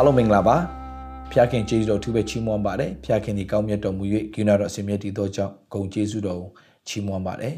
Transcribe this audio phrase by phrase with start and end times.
[0.00, 0.56] အားလုံးမင်္ဂလာပါ
[1.32, 6.42] ဖျားခင်ကျေးဇူးတော်သူပဲချီးမွမ်းပါတယ်ဖျားခင်ဒီကောင်းမြတ်တော်မူ၍ဂိနာတော်အစီအမြဲတည်သောကြောင့်ဂုံကျေးဇူးတော်
[6.88, 7.54] ချီးမွမ်းပါတယ်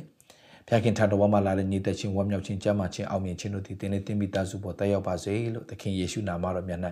[0.69, 6.81] ဖျားခင်ထံတော်မှာလာတဲ့ညီသက်ချင်းဝမ်းမြောက်ခြင်းကြမ်းမှခြင်းအောင်မြင်ခြင်းတို့ဒီတင်းနဲ့တင်းမိသားစုပေါ်တက်ရောက်ပါစေလို့သခင်ယေရှုနာမတော်မြတ်၌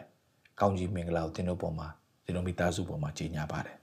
[0.60, 1.88] ကောင်းကြီးမင်္ဂလာကိုသင်တို့ပေါ်မှာ
[2.24, 3.76] သင်တို့မိသားစုပေါ်မှာကြီးညာပါတယ်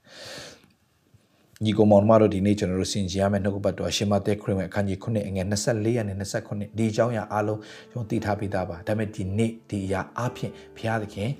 [1.64, 6.16] ညီကောင်မောင်မတို့ဒီနေ့ကျွန်တော်တို့ဆင်ခြင်ရမယ့်နှုတ်ကပတ်တော်ရှင်မသက်ခရစ်ဝင်အခန်းကြီး9အငယ်24ရက်နဲ့
[6.48, 11.30] 29ဒီအကြောင်းအရာအားလုံးကျွန်တော်သိထားပြီးသားပါဒါပေမဲ့ဒီနေ့ဒီအရာအားဖြင့်ဘုရားသခင်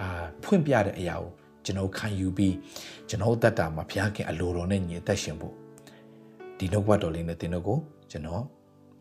[0.00, 1.30] အာဖွင့်ပြတဲ့အရာကို
[1.64, 2.54] ကျွန်တော်ခံယူပြီး
[3.08, 5.54] ကျွန်တော်တတ်တာမှာဘုရားခင်အလိုတော်နဲ့ညီအသက်ရှင်ဖို့
[6.58, 7.78] ဒီနှုတ်ကပတ်တော်လေးနဲ့သင်တို့ကို
[8.10, 8.42] ကျွန်တော်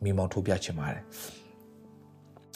[0.03, 1.03] မိမောင်းထိုးပြချင်ပါတယ်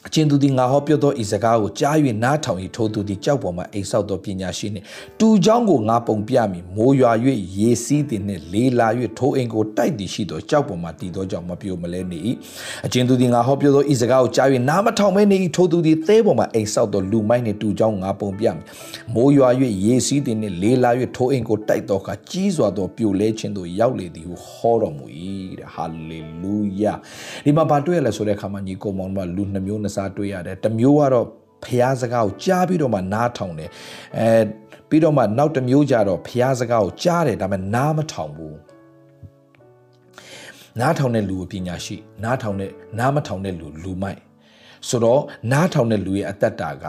[0.07, 4.87] အချင်းသူသည်ငါဟောပြောသောဤစကားကိုကြား၍နားထောင်၏ထိုသူသည်ကြောက်ပေါ်မှအိမ်ဆောက်သောပညာရှိနှင့်
[5.21, 7.13] တူเจ้าကိုငါပုံပြမည်မိုးရွာ၍
[7.59, 12.19] ရေစီးသည်နှင့်လေးလာ၍ထိုအိမ်ကိုတိုက်သည်ရှိသောကြောက်ပေါ်မှတည်သောကြောင့်မပြိုမလဲနေ၏
[12.87, 18.65] အချင်းသူသည်ငါဟောပြောသောဤစကားကိုကြား၍နားမထောင်မဲနေ၏ထိုသူသည်သဲပေါ်မှအိမ်ဆောက်သောလူမိုက်နှင့်တူเจ้าငါပုံပြမည်
[19.15, 19.49] မိုးရွာ၍
[19.85, 25.07] ရေစီးသည်နှင့်လေးလာ၍ထိုအိမ်ကိုတိုက်သောအခါကြီးစွာသောပြိုလဲခြင်းသို့ရောက်လေသည်ဟုဟောတော်မူ၏
[25.59, 26.95] တဲ့ဟာလေလုယာ
[27.45, 31.28] ဒီမှာဘာတွေ့ရလဲဆိုတဲ့အခါမှာညီကိုမောင်တို့ကလူနှမျိုးနှစား တွေ့ရတယ်တစ်မျိုးကတော့
[31.66, 33.70] ဖျားစကားကိုကြားပြီးတော့မှနားထောင်တယ်
[34.18, 34.30] အဲ
[34.90, 38.58] ပြီးတော့မှနောက်တစ်မျိုးကြတော့ဖျားစကားကိုကြားတယ်ဒါပေမဲ့နားမထောင်ဘူး
[40.80, 44.20] နားထောင်တဲ့လူပညာရှိနားထောင်တဲ့နားမထောင်တဲ့လူလူမိုက်
[44.90, 46.86] ဆိုတော့နားထောင်တဲ့လူရဲ့အသက်တာက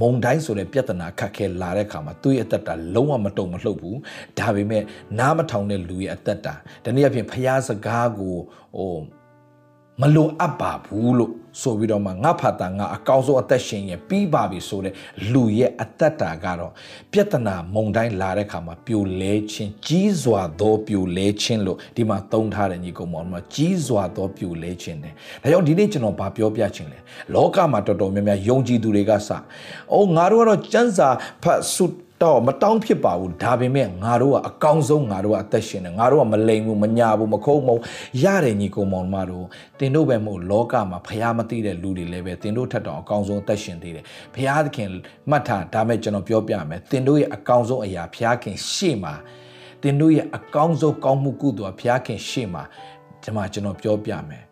[0.00, 3.98] မုံတိုင်းဆိုတဲ့ပြဿနာခတ်ခဲလာတဲ့ခါမှာသူ့ရဲ့အသက်တာလုံးဝမတုံမလှုပ်ဘူး
[4.38, 4.82] ဒါပေမဲ့
[5.18, 8.36] နားမထောင်တဲ့လူရဲ့အသက်တာဒီနေ့အဖြစ်ဖျားစကားကို
[8.76, 8.94] ဟို
[10.00, 14.94] မလိုအပ်ပါဘူးလို့ဆိုပြီးတော့မှငါဖာတာငါအကောင်းဆုံးအသက်ရှင်ရင်ပြီးပါပြီဆိုတဲ့
[15.32, 16.72] လူရဲ့အသက်တာကတော့
[17.12, 26.98] ပြဿနာမုံတိုင်းလာတဲ့ခါမှာပြိုလဲခြင်းကြီးစွာသောပြိုလဲခြင်းလို့ဒီမှာသုံးထားတဲ့ညီကောင်မောင်မှာကြီးစွာသောပြိုလဲခြင်းတယ်ဒါကြောင့်ဒီနေ့ကျွန်တော်ဗာပြောပြခြင်းလဲ
[27.34, 29.30] လောကမှာတော်တော်များများယုံကြည်သူတွေကစ
[29.92, 31.08] အိုးငါတို့ကတော့စံစာ
[31.42, 31.84] ဖတ်ဆု
[32.22, 37.76] တော့မတောင်းဖြစ်ပါဘူးဒါပေမဲ့ငါတို့ကအကောင်းဆုံးငါတို့ကအသက်ရှင်တယ်ငါတို့ကမလိမ်ဘူးမညာဘူးမခုံးမုံ
[38.22, 39.46] ရတယ်ညီကောင်မောင်မတို့
[39.78, 44.88] တင်တို့ပဲမို့လောကမှာဖျားမသိတဲ့လူတွေလည်းပဲတင်တို့ထက်တောင်အကောင်းဆုံးအသက်ရှင်သေးတယ်ဖျားသခင်
[45.30, 49.14] မှတ်ထားဒါမဲ့ကျွန်တော်ပြောပြမယ်တင်တို့ရဲ့အကောင်းဆုံးအရာဖျားခင်ရှေ့မှာ
[49.82, 52.62] တင်တို့ရဲ့အကောင်းဆုံးကောင်းမှုကုသိုလ်ဖျားခင်ရှေ့မှာ
[53.22, 54.44] ဒီမှာကျွန်တော်ပြောပြမယ်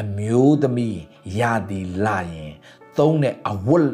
[0.00, 1.00] အမျိုးသမီး
[1.38, 2.52] ရာဒီလာရင်
[2.98, 3.90] သုံးတဲ့အဝတ်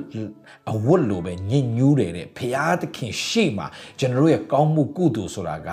[0.75, 3.67] အဝတ်လိုပဲညင်ညူးတယ်တဲ့ဖရာသခင်ရှေ့မှာ
[3.99, 5.69] ကျွန်တော်တို့ရဲ့ကောင်းမှုကုသိုလ်ဆိုတာက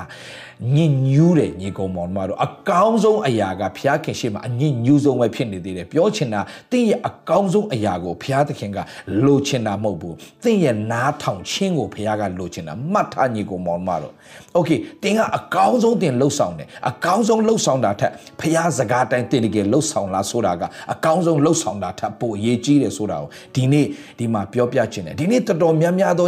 [0.75, 6.41] ညစ်ညူးတဲ့ညီကုံမောင်တို့အကောင်းဆုံးအရာကဘုရားခင်ရှေ့မှာအညစ်ညူးဆုံးပဲဖြစ်နေသေးတယ်ပြောချင်တာ
[6.72, 8.78] တင့်ရဲ့အကောင်းဆုံးအရာကိုဘုရားသခင်က
[9.25, 14.13] လိုချင်တာမဟုတ်ဘူးတင့်ရဲ့နားထောင်ခြင်းကိုဘုရားကလိုချင်တာမှတ်ထားညီကုံမောင်တို့
[14.57, 20.63] Okay တင်ကအကောင်းဆုံးတင်လှုပ်ဆောင်တယ်အကောင်းဆုံးလှုပ်ဆောင်တာထက်ဘုရားစကားတိုင်းတင်တကယ်လှုပ်ဆောင်လားဆိုတာက
[20.94, 23.85] အကောင်းဆုံးလှုပ်ဆောင်တာထပ်ပိုအရေးကြီးတယ်ဆိုတာကိုဒီနေ့
[24.19, 26.28] ဒီမှာပြောပြချင်တယ်ဒီနေ့တော်တော်များများသော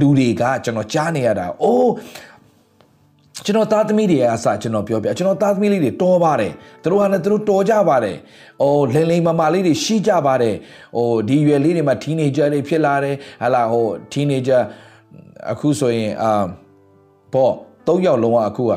[0.00, 1.90] လူတွေကကျွန်တော်ကြားနေရတာအိုး
[3.44, 6.52] ကျွန်တော်သားသမီးတွေအစကျွန်တော်ပြောပြကျွန်တော်သားသမီးလေးတွေတော်ပါတယ်
[6.82, 8.16] သူတို့ကလည်းသူတို့တော်ကြပါတယ်။
[8.62, 10.54] အိုးလိန်လိန်မမာလေးတွေရှိကြပါတယ်။
[10.96, 14.62] ဟိုဒီရွယ်လေးတွေမှာ teenager တွေဖြစ်လာတယ်ဟလာဟို teenager
[15.52, 16.44] အခုဆိုရင်အာ
[17.32, 17.52] ပေါ့
[17.86, 18.76] ၃ယောက်လုံးကအခုကအဲ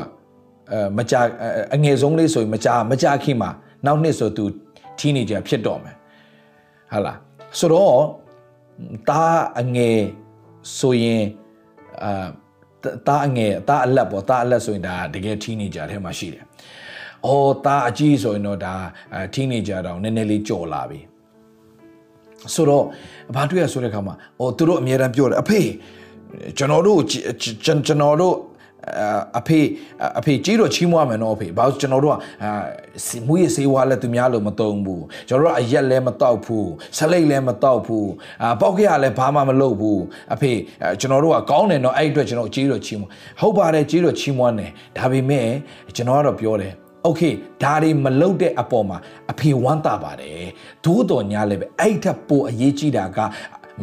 [0.96, 1.14] မကြ
[1.74, 3.50] အငယ်ဆုံးလေးဆိုရင်မကြမကြခင်မှာ
[3.86, 4.44] နောက်နှစ်ဆိုသူ
[4.98, 5.96] teenager ဖြစ်တော့မယ်။
[6.92, 7.18] ဟာလား
[7.58, 8.00] ဆိုတော့
[9.08, 9.98] တားအငယ်
[10.78, 11.22] ဆိုရင်
[12.04, 12.28] အာ
[13.06, 16.44] တားအငယ်တားအလက်ပေါ့တားအလက်ဆိုရင်ဒါတကယ် teenager ထဲမှာရှိတယ်။
[17.26, 18.74] အော်တားအကြီးဆိုရင်တော့ဒါ
[19.34, 21.00] teenager တောင်နည်းနည်းလေးကြော်လာပြီ။
[22.54, 22.84] ဆိုတော့
[23.34, 25.60] ဘာတွေ့ရဆိုတဲ့အခါမှာအော်သူတို့အများတန်းပြောတယ်အဖေ
[26.58, 27.00] ကျွန်တော်တို့
[27.64, 28.34] ကျွန်တော်တို့
[29.39, 29.59] အဖေ
[30.19, 32.17] အဖေကြီးတော့ချီးမွားမယ်နော်အဖေဘာလို့ကျွန်တော်တို့က
[33.27, 38.09] မူရစေးဝါလည်းသူများလို့မတုံဘူးကျွန်တော်တို့ကအရက်လည်းမတောက်ဘူးဆလိတ်လည်းမတောက်ဘူး
[38.43, 40.01] အာပေါက်ခရလည်းဘာမှမလုပ်ဘူး
[40.33, 40.51] အဖေ
[40.99, 45.47] ကျွန်တော်တို့ကကောင်းတယ်နော်အဲ့အတွက်ကျွန်တော်ကြီးတော့ချီးမွားဟုတ်ပါတယ်ကြီးတော့ချီးမွားတယ်ဒါပေမဲ့
[45.95, 46.73] ကျွန်တော်ကတော့ပြောတယ်
[47.03, 47.21] โอเค
[47.63, 48.97] ဒါတွေမလုတ်တဲ့အပေါ်မှာ
[49.31, 50.45] အဖေဝမ်းသာပါတယ်
[50.85, 53.19] ဒိုးတော်ညာလည်းပဲအဲ့ထက်ပိုအရေးကြီးတာက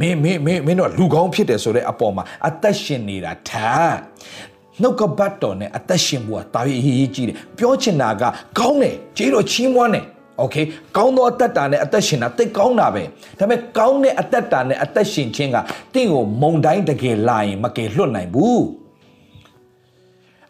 [0.00, 3.94] မင်းမင်းမင်းမင်းတို့လူကောင်းဖြစ်တယ်ဆိုတဲ့အပေါ်မှာအသက်ရှင်နေတာထား
[4.82, 8.22] နှုတ်ကပတ်တော်နဲ့အသက်ရှင်ဖို့ကတာရည်အရေးကြီးတယ်ပြောချင်တာက
[8.58, 10.04] ကောင်းတယ်ကျေးတော်ချီးမွမ်းတယ်
[10.38, 10.56] โอเค
[10.96, 13.02] ကောင်းသောအသက်တာနဲ့အသက်ရှင်တာတိတ်ကောင်းတာပဲ
[13.38, 15.56] ဒါပေမဲ့ကောင်းတဲ့အသက်တာနဲ့အသက်ရှင်ခြင်းက
[15.94, 18.62] တင့်ကိုမုံတိုင်းတကယ်လာရင်မကယ်လွတ်နိုင်ဘူး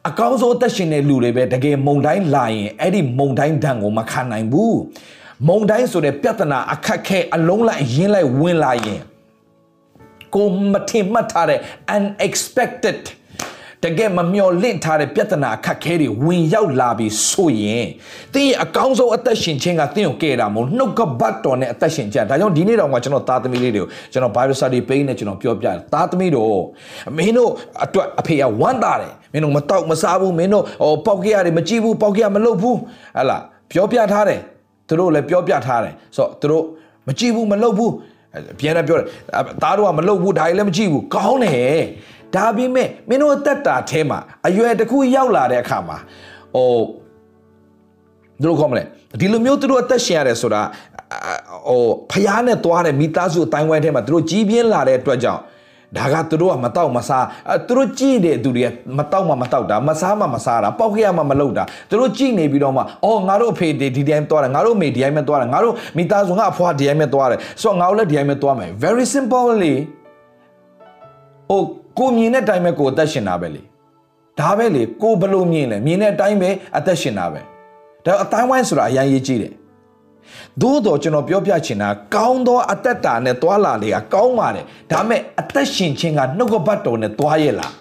[0.08, 4.79] အကောင်းဆုံးအသက်ရှင်တဲ့လူတွေပဲတကယ်မုံတိုင်းလာရင်အဲ့ဒီမုံတိုင်းဒဏ်ကိုမခံနိုင်ဘူး
[5.49, 9.00] မုံတိုင်းဆိုတဲ့ပြဿနာအခက်ခဲအလုံးလိုက်ရင်းလိုက်ဝင်လာရင်
[10.34, 11.61] ကိုမထင်မှတ်ထားတဲ့
[11.96, 13.00] unexpected
[13.85, 17.88] တကယ်မမျော်လင့်ထားတဲ့ပြဿနာအခက်ခဲတွေဝင်ရောက်လာပြီးဆိုရင်
[18.33, 26.59] တင်းရဲ့အကောင်းဆုံးအသက်ရှင်ခြင်းကတင်းကိုကဲတာမဟုတ်နှုတ်ကပတ်တော်နဲ့အသက်ရှင်ကြဒါကြောင့်ဒီနေ့တော့မှကျွန်တော်သားသမီးလေးတွေကိုကျွန်တော် Bible study page နဲ့ကျွန်တော်ပြောပြတယ်သားသမီးတို့
[27.18, 27.51] မင်းတို့
[27.83, 34.39] အတွက်အဖေကဝမ်းသာတယ်မင်းတို့မတောက်မစားဘူးမင်းတို့ဟိုပေါက်ကြရတယ်မကြည့်ဘူးပေါက်ကြရမလုပ်ဘူးဟဲ့လားပြောပြထားတယ်
[34.88, 36.63] သူတို့လည်းပြောပြထားတယ်ဆိုတော့သူတို့
[37.07, 37.91] မကြည့်ဘူးမလုပ်ဘူး
[38.59, 39.06] ပြန်လည်းပြောတယ်
[39.63, 41.81] သားတို့ကမလုပ်ဘူးဒါကြီးလည်းမကြည့်ဘူးကောင်းတယ်
[42.35, 45.97] ဒါပေမဲ့မင်းတို့အသက်တာထဲမှာအရွယ်တစ်ခုရောက်လာတဲ့အခါမှာ
[46.56, 46.79] ဟို
[48.41, 48.83] သူတို့ခေါ်မလဲ
[49.19, 50.62] ဒီလိုမျိုးသူတို့အသက်ရှင်ရတယ်ဆိုတာ
[51.68, 55.41] ဟိုဖျားနဲ့သွားတဲ့မိသားစုအတိုင်းဝိုင်းထဲမှာသူတို့ကြီးပြင်းလာတဲ့အတွက်ကြောင့်
[55.97, 57.25] ဒါကသူတို့ကမတော့မစား
[57.68, 69.73] သူတို့ကြည့်တဲ့သူတွေကမတော့မှမတော့တာမစားမှမစားတာပေါက်ခရမှမလုပ်တာသူတို့ကြည့်နေပြီးတော့မှအော်ငါတို့အဖေဒီဒီတိုင်းသွားတယ်ငါတို့မေဒီတိုင်းပဲသွားတယ်ငါတို့မိသားစုငါအဖွားဒီတိုင်းပဲသွားတယ်ဆိုတော့ငါတို့လည်းဒီတိုင်းပဲသွားမယ် very simply
[71.50, 71.62] ဟို
[71.97, 73.61] ကိုမြင်တဲ့အတိုင်းပဲကိုအသက်ရှင်တာပဲလေ
[74.39, 77.41] ဒါပဲလေကိုဘလို့မြင်လဲမြင်တဲ့အတိုင်းပဲအသက်ရှင်တာပဲ
[78.05, 79.53] ဒါအတိုင်းဝိုင်းဆိုတာအရင်ရေးကြည့်တယ်
[80.61, 87.73] သို့တော့ကျွန်တော်ပြောပြချင်တာကောင်းသောအသက်တာနဲ့တွာလာလေကကောင်းပါတယ်ဒါပေမဲ့အသက်ရှင်ခြင်းကနှုတ်ကပတ်တော်နဲ့တွာရဲ့လား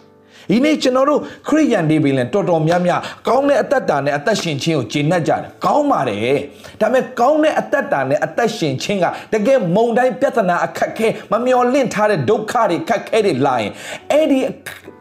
[0.51, 6.39] ဒီနေ့ကျွန်တော်တို့ခရိယန်တွေပင်လည်းတော်တော်များများကောင်းတဲ့အသက်တာနဲ့အသက်ရှင်ခြင်းကိုကျေနပ်ကြတယ်ကောင်းပါတယ်
[6.81, 13.73] ဒါပေမဲ့ကောင်းတဲ့အသက်တာနဲ့အသက်ရှင်ခြင်းကတကယ်မုံတိုင်းပြဿနာအခက်ခဲမမျော်လင့်ထားတဲ့ဒုက္ခတွေခက်ခဲတွေလာရင်
[14.11, 14.39] အဲ့ဒီ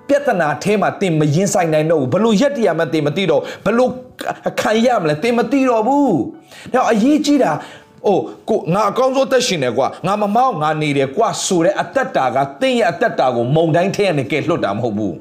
[0.09, 3.91] ပြဿနာထဲမှာတင်မရင်ဆိုင်နိုင်တော့ဘူးဘလို့ရက်တရမှတင်မသိတော့ဘလို့
[4.62, 6.18] ခံရမလဲတင်မသိတော့ဘူး
[6.74, 7.51] ဒါအရေးကြီးတာ
[8.07, 15.15] အိုးကိုငါအကောင်းဆုံးသက်ရှင်တယ်ကွာငါမမောက်ငါနေတယ်ကွာဆိုတဲ့အသက်တာကတင်းရဲ့အသက်တာကိုမုံတိုင်းထဲကနေကဲလွတ်တာမဟုတ်ဘူး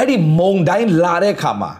[0.00, 1.72] အဲ့ဒီမုံတိုင်းလာတဲ့ခါမှာ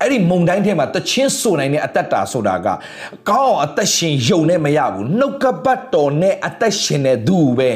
[0.00, 2.66] အဲ့ဒီမုံတိုင်းထဲမှာတချင်းဆိုနိုင်တဲ့အသက်တာဆိုတာက
[3.30, 7.72] ကောင်းအောင်အသက်ရှင်ယုံနဲ့မရဘူးနှုတ်ကပတ်တော်နဲ့အသက်ရှင်တဲ့သူပဲ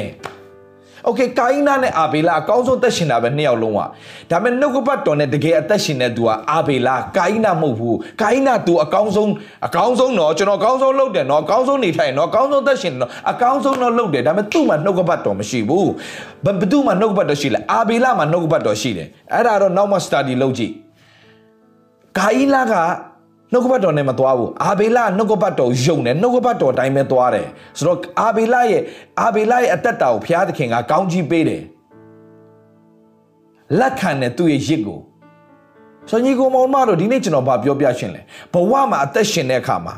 [1.04, 3.88] โอเคကာယနာနဲ့အာဘေလာအကောင်းဆုံးသက်ရှင်တာပဲနှစ်ယောက်လုံးอ่ะ
[4.30, 9.32] ဒါပေမဲ့နှုတ်ကပတ်တော်နဲ့တကယ်အသက်ရှင်တဲ့သူကအာဘေလာကာယနာမဟုတ်ဘူးကာယနာသူအကောင်းဆုံး
[9.66, 15.90] အကောင်းဆုံးတော့ကျွန်တော်အကောင်းဆုံးလုပ်တယ်နော်အကောင်းဆုံးနေထိုင်နော်အကောင်းဆုံးသက်ရှင်နော်အကောင်းဆုံးတော့လုပ်တယ်ဒါပေမဲ့သူ့မှာနှုတ်ကပတ်တော်မရှိဘူး
[16.44, 20.72] ဘယ်သူမှနှုတ်ကပတ်တော်ရှိလဲအာဘေလာမှာနှုတ်ကပတ်တော်ရှိတယ်အဲ့ဒါတော့နောက်မှ study လုပ်ကြည့်
[22.18, 22.74] ကာယနာက
[23.53, 28.81] နှုတ်ကပတ်တော်နဲ့မသွားဘူးအာဘေလနှုတ်ကပတ်တော်ယုံတယ်နှုတ်ကပတ်တော်တိုင်းပဲသွားတယ်ဆိုတော့အာဘေလရဲ့
[29.21, 31.63] အာဘေလရဲ့အသက်တာကိုဘုရားသခင်ကကောင်းကြီးပေးတယ်
[33.79, 34.99] လက်ခံတဲ့သူ့ရဲ့ရစ်ကို
[36.09, 38.21] ဆိုညီကိုမောင်မတို့ဒီနေ့ကျွန်တော်ဗာပြောပြရှင်လဲ
[38.53, 39.95] ဘဝမှာအသက်ရှင်တဲ့အခါမှာ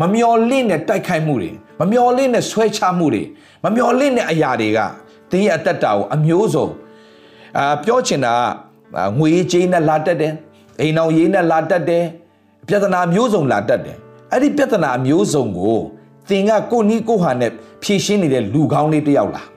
[0.00, 1.50] မမျော်လင့်တဲ့တိုက်ခိုက်မှုတွေ
[1.80, 3.22] မမျော်လင့်တဲ့ဆွဲချမှုတွေ
[3.64, 4.78] မမျော်လင့်တဲ့အရာတွေက
[5.30, 6.68] တင်းရဲ့အသက်တာကိုအမျိုးစုံ
[7.58, 8.34] အာပြောချင်တာ
[8.94, 10.32] ကငွေကြေးနဲ့လာတက်တယ်
[10.80, 12.04] အိမ်အောင်ရေးနဲ့လာတက်တယ်
[12.68, 13.96] ပြဿနာမျိုးစုံလာတတ်တယ်
[14.32, 15.78] အဲ့ဒီပြဿနာမျိုးစုံကို
[16.28, 19.48] သင်ကကိုနီးကိုဟာနဲ့ဖြေရှင်းနေတဲ့လူကောင်းလေးတယောက်လား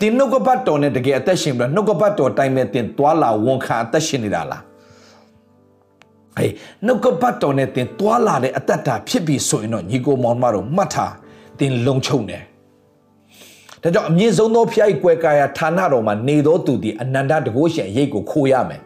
[0.00, 4.62] တင်နှုတ်ကပတ်တော်နဲ့တကယ်အသက်ရှင်ပြီးနှုတ်ကပတ်တော်တိုင်းမဲ့တင်သွားလာဝန်ခံအသက်ရှင်နေတာလား
[6.38, 6.52] အေး
[6.86, 11.14] နှုတ်ကပတ်တော်နဲ့တင်သွားလာတဲ့အသက်တာဖြစ်ပြီးဆိုရင်တော့ညီကိုမောင်မတော်မှတ်ထား
[11.58, 12.42] တင်လုံချုံတယ်
[13.82, 18.80] ဒါကြောင့်အမြင့်ဆုံးသောဖျား၏ကွယ်ကာယဌာနတော်မှာနေသောသူသည်အနန္တတကုရှင်အရေးကိုခိုးရမယ်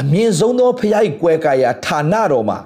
[0.00, 2.58] အမြင့်ဆုံးသောဖျား၏ကွယ်ကာယဌာနတော်မှာ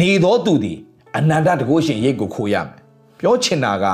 [0.00, 0.78] နေသောသူသည်
[1.16, 2.80] အနန္တတကုရှင်ရိတ်ကိုခိုးရမယ်
[3.18, 3.84] ပြောချင်တာက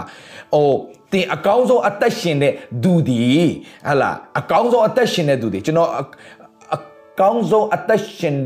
[0.55, 0.71] အို
[1.13, 2.53] တင်အကောင်းဆုံးအသက်ရှင်တဲ့
[2.83, 3.49] သူသည်
[3.89, 5.91] ဟလာအကောင်းဆုံးအသက်ရှင်တဲ့သူသည်ကျွန်တော်
[6.75, 6.79] အ
[7.21, 8.37] ကောင်းဆုံးအသက်ရှင်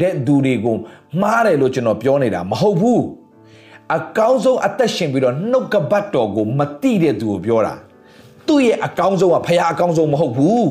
[0.00, 0.76] တဲ့သူတွေကို
[1.20, 3.02] မှားတယ်လို့ကျွန်တော်ပြောနေတာမဟုတ်ဘူး
[3.96, 7.74] အကောင်းဆုံးအသက်ရှင်ပြီးတော့နှုတ်ကပတ်တော်ကိုမတိတဲ့သူကိုပြောတာ
[8.46, 10.68] သူ့ရဲ့အကောင်းဆုံးကဖခင်အကောင်းဆုံးမဟုတ်ဘူး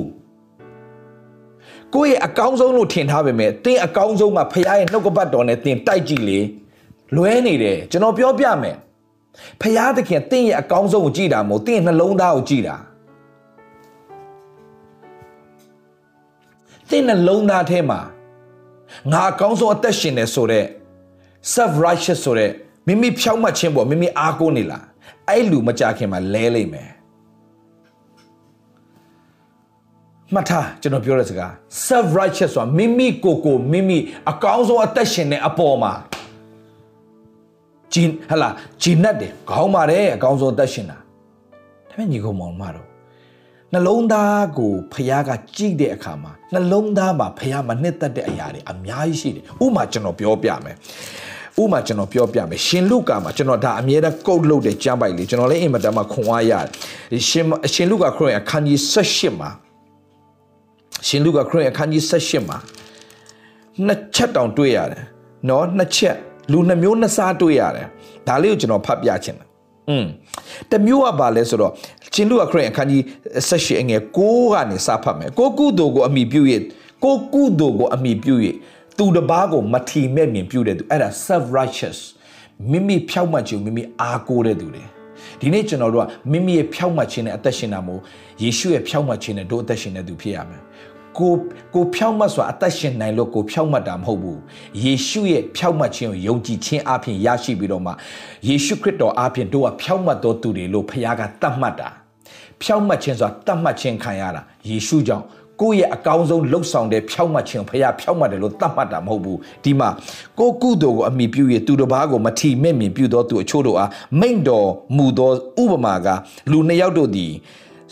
[1.96, 6.40] ကိုယ့်ရဲ့အကောင်းဆုံးလို့ထင်ထားပေမဲ့တင်းအကောင်းဆုံးကဖခင်ရဲ့နှုတ်ကပတ်တော်နဲ့တင်းတိုက်ကြည့်လေ
[7.16, 8.76] လွဲနေတယ်ကျွန်တော်ပြောပြမယ်
[9.62, 12.76] ဖခင်သခင်တင်းရဲ့အကောင်းဆုံးကိုကြည့်တာမဟုတ်တင်းနှလုံးသားကိုကြည့်တာ
[16.90, 18.00] တင်းနှလုံးသားထဲမှာ
[19.12, 20.66] ငါအကောင်းဆုံးအသက်ရှင်နေဆိုတဲ့
[21.54, 22.52] self righteous ဆိုတဲ့
[22.88, 24.86] မိမိဖြောင့်မတ်ခြင်းပေါ့မိမိအားကိုးနေလား
[25.30, 26.90] အဲ့လူမကြခင်မှာလဲလိမ့်မယ်
[30.34, 31.52] မှတ်ထားကျွန်တော်ပြောတဲ့စကား
[31.88, 33.98] self righteous ဆိုတာမိမိကိုယ်ကိုမိမိ
[34.32, 35.94] အကောင်းဆုံးအသက်ရှင်တဲ့အပေါ်မှာ
[37.94, 38.50] ဂျင်းဟလာ
[38.84, 42.88] ဂျင်းနဲ့တယ်ခေါင်းပါတယ်အကောင်းဆုံးအသက်ရှင်တာဒါပေမဲ့ညီကောင်မောင်မတော့
[43.74, 50.76] နှလုံးသားကိုဖះကကြည့်တဲ့အခါမှာနှလုံးသားမှာဖះမနှစ်သက်တဲ့အရာတွေအများကြီးရှိတယ်ဥမာကျွန်တော်ပြောပြမယ်
[51.62, 56.54] ဥမာကျွန်တော်ပြောပြမယ်ရှင်လုကာမှာကျွန်တော်ဒါအမြဲတမ်းကုတ်လုပ်တဲ့ကျမ်းပိုက်လေးကျွန်တော်လည်းအင်မတန်မှခွန်အားရ
[57.12, 59.52] တယ်ရှင်ရှင်လုကာခရစ်အခန်းကြီး18မှာ
[61.08, 62.58] ရှင်လုကာခရစ်အခန်းကြီး18မှာ
[63.86, 65.04] နှစ်ချက်တောင်တွေ့ရတယ်
[65.50, 66.16] နော်နှစ်ချက်
[66.52, 67.88] လူနှမျိုးနှစ်စားတွေ့ရတယ်
[68.28, 69.48] ဒါလေးကိုကျွန်တော်ဖတ်ပြချင်တယ်
[69.90, 70.06] อืม
[70.72, 71.72] တမျိုးကဘာလဲဆိုတော့
[72.14, 73.04] ခြရှင်လူအခရစ်အခန်းကြီး
[73.48, 76.42] ဆက်ရှိအငယ်6ကနေစဖတ်မယ်ကိုကုသိုလ်ကိုအမိပြု၍
[77.04, 78.36] ကိုကုသိုလ်ကိုအမိပြု၍
[78.98, 82.00] သူတစ်ပါးကိုမထီမဲ့မြင်ပြုတဲ့သူအဲ့ဒါ self righteous
[82.72, 84.84] မိမိဖြောက်မှတ်ခြင်းမိမိအားကိုးတဲ့သူတွေ
[85.42, 88.02] ဒီနေ့ကျွန်တော်တို့ကမိမိရဲ့ဖြောက်မှတ်ခြင်းနဲ့အသက်ရှင်တာမို့
[88.44, 90.62] ယေရှုရဲ့ဖြောက်မှတ်ခြင်းနဲ့တို့အသက်ရှင်တဲ့သူဖြစ်ရမယ်
[91.20, 91.34] ကို
[91.76, 94.40] ကိုဖြောက်မှတ်ဆိုတာအသက်ရှင်နိုင်လို့ကိုဖြောက်မှတ်တာမဟုတ်ဘူး
[94.84, 97.92] ယေရှုရဲ့ဖြောက်မှတ်ခြင်းကိုယုံကြည်ခြင်းအပြင်ရရှိပြီးတော့မှ
[98.48, 101.90] ယေရှုခရစ်တော်အပြင်တို့ကဖြောက်မှတ်တော်သူတွေလို့ဖခင်ကတတ်မှတ်တာ
[102.62, 105.26] ဖြောက်မှတ်ခြင်းဆိုတာတတ်မှတ်ခြင်းခံရတာယေရှုကြောင့်
[105.62, 109.90] ကိုယ့်ရဲ့အကောင်းဆုံးလှုပ်ဆောင်တဲ့ဖြောက်မှတ်ခြင်းဖခင်ဖြောက်မှတ်တယ်လို့တတ်မှတ်တာမဟုတ်ဘူးဒီမှာ
[110.40, 116.08] ကိုကုသိုလ်ကိုအမိပြု၍သူတစ်ပါးကိုမထီမဲ့မြင်ပြုသောသူအချို့တို့အားမိန့်တော်မူသောဥပမာက
[116.52, 117.32] လူနှစ်ယောက်တို့သည်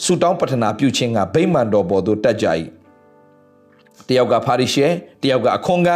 [0.03, 2.48] ဆူတောင်းပတနာပြုခြင်းကဗိမာန်တော်ပေါ်သို့တက်ကြ၏
[4.10, 4.88] တယောက်ကဖာရိရှဲ
[5.24, 5.89] တယောက်ကအခွန်က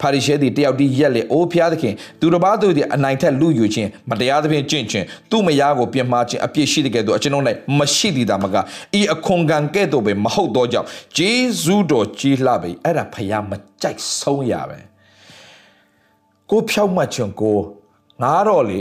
[0.00, 7.44] ဖာရိရှဲသည်တယောက်ဒီရက်လေအိုးဖျားသခင်သူတစ်ပါးသူသည်အနိုင်ထက်လူယူခြင်းမတရားသဖြင့်ကျင့်ခြင်းသူ့မယားကိုပြင်မာခြင်းအပြစ်ရှိတဲ့ကဲ့သို့အကျွန်ုပ်၌
[7.78, 8.56] မရှိသည်သာမက
[8.98, 13.52] ဤအခွန်ကံကဲ့သို့ပဲမဟုတ်တော့ကြောင့်ဂျေဇုတော်ကြီးလှပေအဲ့ဒါဖယားမ
[13.82, 14.78] ကြိုက်ဆုံးရပဲ
[16.50, 17.58] ကိုဖြောက်မှတ်ခြင်းကို
[18.22, 18.80] ငါတော့လေ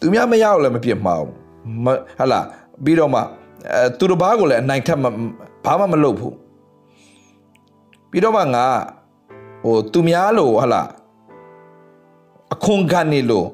[0.00, 1.30] သူများမရအောင်လည်းမပြစ်မှာဘူး
[2.18, 2.40] ဟလာ
[2.84, 4.98] ပြီးတော့မှအဲသူတစ်ပါးကိုလည်းအနိုင်ထက်
[5.64, 6.34] ဘာမှမလုပ်ဘူး
[8.11, 8.65] ပြီးတော့မှငါ
[9.63, 10.83] ဟိုသူများလို့ဟလာ
[12.53, 13.47] အခွန်ခံနေလို့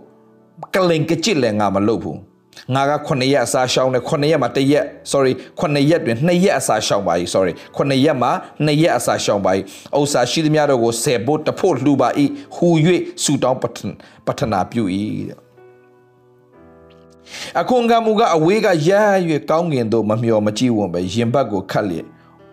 [0.74, 2.20] ကလင်ကကြစ်လည်းငါမလုပ်ဘူး
[2.74, 8.32] ငါက9ရက်အစားရှောင်းတယ်9ရက်မှာ1ရက် sorry 9ရက်တွင်2ရက်အစားရှောင်းပါ ਈ sorry 9ရက်မှာ
[8.68, 9.58] 2ရက်အစားရှောင်းပါ ਈ
[9.98, 12.68] ဥစ္စာရှိသမျှတို့ကို10ဖို့တဖို့လှူပါ ਈ ဟူ၍
[13.24, 13.60] ဆူတောင်း
[14.26, 14.84] ပထနာပြု၏
[17.60, 18.92] အခွန်ကမူကအဝေးကရ
[19.28, 22.08] ရွေကောင်းကင်သို့မမျောမကြည့်ဝံပဲရင်ဘတ်ကိုခတ်လျက်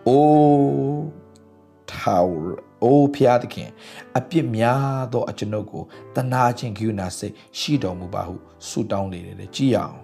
[0.07, 1.21] အိုး
[1.92, 2.48] ထာဝရ
[2.82, 3.70] အိုးဖျားသခင်
[4.18, 5.82] အပြစ်များသောအကျွန်ုပ်ကို
[6.14, 8.34] တနာခြင်းကိူနာစိတ်ရှိတော်မူပါဟု
[8.68, 9.96] ဆုတောင်းလေတယ်ကြည်ရအောင်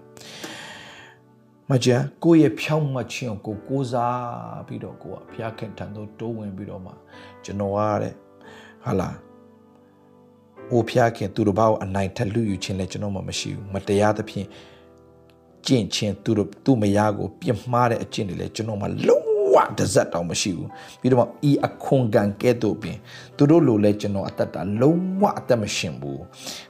[1.71, 1.89] မကြ
[2.25, 6.93] ကိုယ့်ရဲ့ဖြောင်းမှတ်ခြင်းကိုကိုးစားပြီးတော့ကိုကဖျားခင်ထံသို့တိုးဝင်ပြီးတော့မှ
[7.45, 8.15] ကျွန်တော်ကတဲ့
[8.85, 9.17] ဟာလား
[10.71, 14.49] အိုဖျားခင်သူတို့ဘာကိုအနိုင်ထက်လူယူခြင်းလဲကျွန်တော်မှမရှိဘူးမတရားသဖြင့်
[15.67, 19.22] ကျင့်ခြင်းသူတို့သူ့မယားကိုပြစ်မှားတဲ့အကျင့်တွေလဲကျွန်တော်မှလုံး
[19.53, 20.69] ဝတစ်စက်တောင်မရှိဘူး
[21.01, 22.97] ပြီးတော့ဤအခွန်ကန်ကဲ့သို့ပင်
[23.37, 26.21] သူတို့လိုလဲကျွန်တော်အသက်တာလုံးဝအသက်မရှင်ဘူး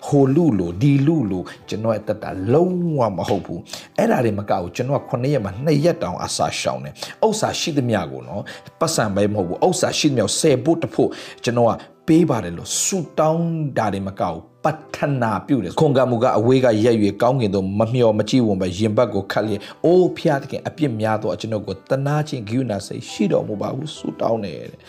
[0.06, 3.60] ဟိုလူလိုဒီလူလိုကျွန်တော်အသက်တာလုံးဝမဟုတ်ဘူး
[3.98, 6.94] အဲ့ဒါတွေမကဘူးကျွန်တော်က9ရက်မှာ2ရက်တောင်အစာရှောင်တယ်
[7.26, 8.42] ဥစ္စာရှိသမျှကိုနော်
[8.80, 11.08] ပတ်စံပဲမဟုတ်ဘူးဥစ္စာရှိသမျှ10ဖို့တဖို့
[11.44, 11.72] ကျွန်တော်က
[12.07, 24.79] ပေးပါတယ်လို့ဆူတောင်းတာတွေမကဘူးပတ္ထနာပြုတယ်ခွန်ကမှုကအဝေးကရက်ရွေကောင်းကင်သို့မမျော်မကြည့်ဝင်ပဲရင်ဘတ်ကိုခတ်လျက်အိုးဖျားတဲ့ခင်အပြစ်များသောကျွန်ုပ်ကိုတနာခြင်းဂိယူနာစိတ်ရှိတော်မူပါဟုဆူတောင်းတယ်တဲ့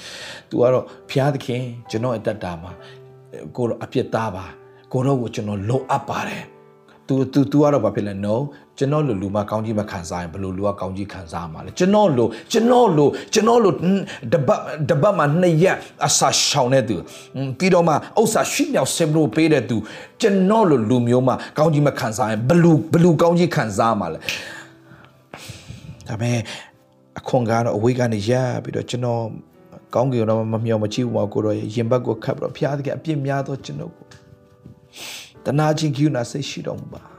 [0.48, 2.72] သူကတော့ဖျားသခင်ကျွန်တော်အတ္တတာမှာ
[3.56, 4.44] ကိုတော့အပြစ်သားပါ
[4.92, 6.44] ကိုတော့ကိုကျွန်တော်လုံအပ်ပါတယ်
[7.08, 8.34] तू तू तू ကတော့ဘာဖြစ်လဲ no
[8.77, 13.73] ကျွန်တော်လိုလူမကောင်းကြီးမခံစားရင်ဘယ်လိုလူကကောင်းကြီးခံစားမှာလဲကျွန်တော်လိုကျွန်တော်လိုကျွန်တော်လို
[14.33, 15.77] တပတ်တပတ်မှာနှစ်ရက်
[16.07, 16.95] အစာရှောင်တဲ့သူ
[17.59, 19.77] ပြီးတော့မှဥစ္စာရှိမြောက်ဆင်လို့ပေးတဲ့သူ
[20.21, 24.19] ကျွန်တော်လိုလူမျိုးမှကောင်းကြီးမခံစားရင်ဘယ်လိုဘယ်လိုကောင်းကြီးခံစားမှာလဲ
[26.07, 26.39] ဒါပေမဲ့
[27.19, 28.31] အခွန်ကတော့အဝေးကနေရ
[28.63, 29.23] ပြီးတော့ကျွန်တော်
[29.95, 34.05] ကောင်းကင်တော့မမျောမကြည့်ဘူးမကိုတော့ရင်ဘတ်ကိုခတ်ပြီးတော့ဖျားတဲ့အပြစ်များတော့ကျွန်တော်ကို
[35.45, 37.12] တနာချင်းကိူနာစိတ်ရှိတော်မူပါ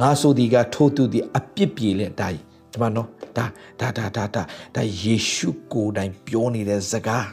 [0.00, 3.46] ငါဆိုဒီကထိုးသူဒီအပြစ်ပြေလေဒါဒီမှာနော်ဒါ
[3.80, 4.42] ဒါဒါဒါဒါ
[4.74, 7.26] ဒါယေရှုကိုယ်တိုင်ပြောနေတဲ့စကား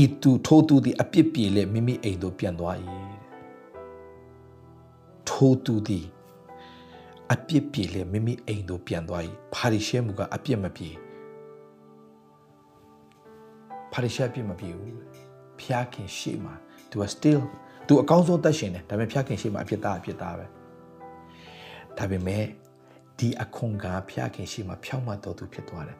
[0.00, 2.76] ဤသူထိုးသူဒီအပြစ်ပြေလေမိမိအိမ်သို့ပြန်သွား၏
[5.28, 6.00] ထိုးသူဒီ
[7.32, 9.22] အပြစ်ပြေလေမိမိအိမ်သို့ပြန်သွား၏
[9.54, 10.90] ဖာရိရှဲမူကအပြစ်မပြေ
[13.92, 14.98] ဖာရိရှဲအပြစ်မပြေဘူး
[15.60, 16.54] ဖျားခင်ရှေ့မှာ
[16.90, 17.42] तू are still
[17.86, 20.46] तू အကောင်းဆုံးသက်ရှင်တယ်ဒါပေမဲ့ဖျားခင်ရှေ့မှာအဖြစ်သားအဖြစ်သားပဲ
[21.98, 22.44] ဒါပေမဲ့
[23.18, 25.98] ဒီအခွန်ကဖျားခင်ရှေ့မှာဖြောင်းမှတော်သူဖြစ်သွားတယ်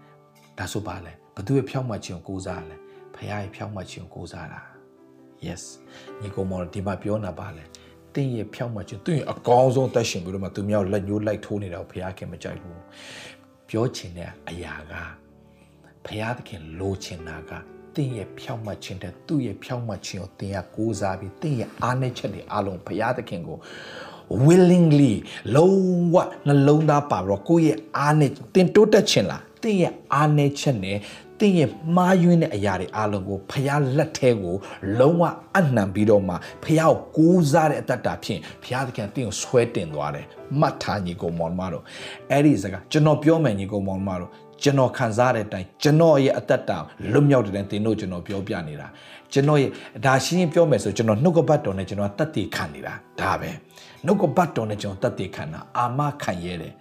[0.59, 2.77] ဒါဆိုပါလေဘသူရဲ့ဖြောင်းမှခြင်းကိုကိုးစားလဲ
[3.17, 4.61] ဖျားရဲ့ဖြောင်းမှခြင်းကိုကိုးစားတာ
[5.47, 5.63] yes
[6.21, 7.65] ညီကောင်မော်ဒီမှာပြောနာပါလေ
[8.15, 12.81] တင်းရဲ့ဖြောင်းမှခြင်းသူ့ရဲ့အကောင်းဆုံးသက်ရှင်ပြီးတော့မှသူမြောက်လက်ညှိုးလိုက်ထိုးနေတာကိုဖျားခင်မကြိုက်ဘူး
[13.69, 14.93] ပြောချင်တဲ့အရာက
[16.07, 17.53] ဖျားသခင်လိုချင်တာက
[17.95, 23.59] သင်ရဲ့ဖြောင့်မတ်ခြင်းတဲ့သူ့ရဲ့ဖြောင့်မတ်ခြင်းကိုသင်ကကိုးစားပြီးသင်ရဲ့အားနည်းချက်တွေအလုံးဘုရားသခင်ကို
[24.47, 25.15] willingly
[25.55, 25.81] လုံး
[26.15, 26.17] ဝ
[26.47, 30.99] နှလုံးသားပါပြီးတော့ကိုယ့်ရဲ့အားနဲ့သင်တိုးတက်ခြင်းလားသင်ရဲ့အားနည်းချက်နဲ့
[31.41, 34.57] သင်ရဲ့မှားယွင်းတဲ့အရာတွေအလုံးကိုဖျားလက်ထဲကို
[34.99, 35.23] လုံးဝ
[35.57, 40.27] အနှံပြီးတော့မှဖျားကိုကိုးစားတဲ့အတ္တတာဖြင့်ဖျားသခင်သင်ကိုဆွဲတင်သွားတယ်
[40.61, 41.85] မှတ်ထားညီကောင်မောင်မတို့
[42.31, 44.31] အဲ့ဒီစကားကျွန်တော်ပြောမယ်ညီကောင်မောင်မတို့
[44.63, 46.79] ကျွန်တော်ခံစားတဲ့အတိုင်းကျွန်တော်ရဲ့အသက်တာ
[47.13, 48.89] လွတ်မြောက်တဲ့တင်တို့ကျွန်တော်ပြောပြနေတာ
[49.33, 49.71] ကျွန်တော်ရဲ့
[50.05, 53.51] ဒါရှင်းရှင်းပြောမယ်ဆိုကျွန်တော်နှုတ်ကပတ်တော်နဲ့ကျွန်တော်တတ်တည်ခံနေတာဒါပဲ
[54.07, 56.73] နှုတ်ကပတ်တော်နဲ့ကျွန်တော်တတ်တည်ခံတာအာမခံရဲတယ်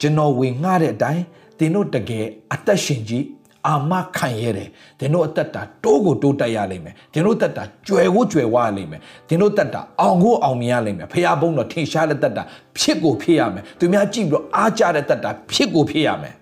[0.00, 1.22] ကျွန်တော်ဝင်ငှတဲ့အတိုင်း
[1.58, 3.24] တင်တို့တကယ်အသက်ရှင်ကြီး
[3.66, 4.68] အာမခံရတယ်
[4.98, 12.42] သင်တို့အသက်တာတိုးကိုတိုးတက်ရလိမ့်မယ်သင်တို့အသက်တာကြွယ်ကိုကြွယ်ဝရလိမ့်မယ်သင်တို့အသက်တာအောင်ကိုအောင်မြင်ရလိမ့်မယ်ဖခင်ဘုန်းတော်ထင်ရှားတဲ့သက်တာ
[12.78, 16.34] ဖြစ်ကိုဖြစ်ရမယ်သူများကြည့်ပြီးတော့အားကြတဲ့သက်တာဖြစ်ကိုဖြစ်ရမယ်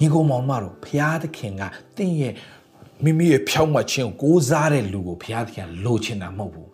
[0.00, 1.62] ညီကောင်မောင်မတို့ဖခင်သခင်က
[1.96, 2.32] တင့်ရဲ့
[3.04, 6.70] မိမိရဲ့ဖြောင်းမှခြင်းကိုကိုးစားတဲ့လူကိုဖခင်သခင်လိုချင်တာမဟုတ်ဘူး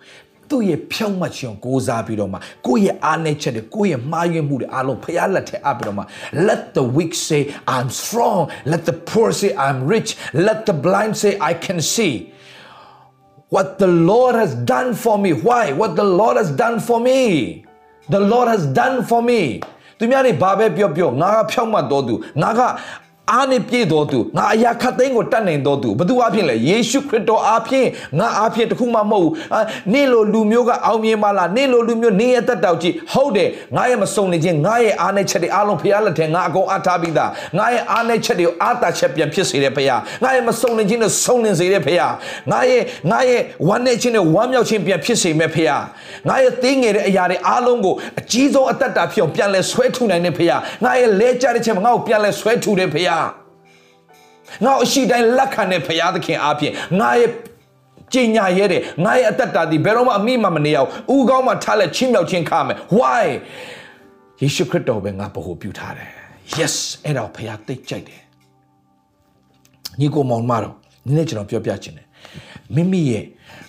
[0.51, 6.05] သူ့ရဲ့ဖြောင့်မတ်ခြင်းကိုစားပြီးတော့မှကိုယ့်ရဲ့အားနည်းချက်တွေကိုယ့်ရဲ့မှားယွင်းမှုတွေအားလုံးဖရားလက်ထက်အပ်ပြီးတော့မှ
[6.49, 7.43] let the weak say
[7.75, 8.41] i'm strong
[8.73, 10.11] let the poor say i'm rich
[10.47, 12.15] let the blind say i can see
[13.55, 17.21] what the lord has done for me why what the lord has done for me
[18.15, 19.43] the lord has done for me
[19.99, 22.61] သူများတွေဘာပဲပြောပြောငါကဖြောင့်မတ်တော်သူငါက
[23.32, 27.86] အားနဲ့ပြည့်တော်သူငါအရာခတ်သိမ်းကိုတတ်နိုင်တော်သူဘသူအဖြစ်လဲယေရှုခရစ်တော်အဖြစ်
[28.20, 29.34] ငါအဖြစ်တခုမှမဟုတ်ဘူး
[29.94, 42.14] နေ့လိုလူမျိုးကအောင်မြင်ပါလားနေ့လိုလူမျိုးနေ့ရဲ့တက်တောက်ကြည့်ဟုတ်တယ်ငါရဲ့မစုံနေခြင်းငါရဲ့အားနဲ့ချက်တွေအားလုံးဖရားလက်ထဲငါအကုန်အားထားပြီးသားငါရဲ့အားနဲ့ချက်တွေကိုအားတာချက်ပြန်ဖြစ်စေတဲ့ဖရားငါရဲ့မစုံနေခြင်းတွေစုံလင်စေတဲ့ဖရား
[42.52, 45.84] ငါရဲ့ငါရဲ့ဝမ်းနေခြင်းတွေဝမ်းမြောက်ခြင်းပြန်ဖြစ်စေမဲ့ဖရား
[46.28, 53.17] ငါရဲ့သိငယ်တဲ့အရာတွေအားလုံးကိုအကြီးဆုံးအသက်တာဖြစ်အောင်ပြန်လဲဆွဲထုနိုင်တဲ့ဖရားငါရဲ့လဲကြတဲ့ချက်မှာငါ့ကိုပြန်လဲဆွဲထုတဲ့ဖရား
[54.66, 57.32] ငါ့အရှိတိုင်းလက်ခံတဲ့ဖရာသခင်အားဖြင့်ငါရဲ့
[58.14, 63.28] ကျင်ညာရဲတယ်ငါရဲ့အသက်တာဒီဘယ်တော့မှအမိမမနေအောင်ဥကောင်းမှထားလက်ချင်းမြောက်ချင်းခါမယ် why
[64.42, 66.10] ယေရှုခရစ်တော်ပဲငါဗဟုပြုထားတယ်
[66.58, 68.22] yes အဲ့တော့ဖရာသိကြိုက်တယ်
[70.00, 72.08] ညီကိုမောင်မတော်နည်းနည်းကျွန်တော်ပြောပြချင်တယ်
[72.76, 73.26] မိမိရဲ့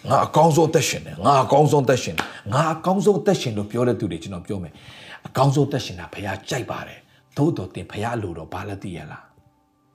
[0.09, 4.73] ငါအကောင်းဆုံးသက်ရှင်တယ်ငါအကောင်းဆုံးသက်ရှင်တယ်ငါအကောင်းဆုံးသက်ရှင်လို့ပြောတဲ့သူတွေကျွန်တော်ပြောမယ်
[5.27, 6.99] အကောင်းဆုံးသက်ရှင်တာဖရာကြိုက်ပါတယ်
[7.37, 9.28] သို့တော်တင်ဖရာလိုတော့ဘာလဲသိရလား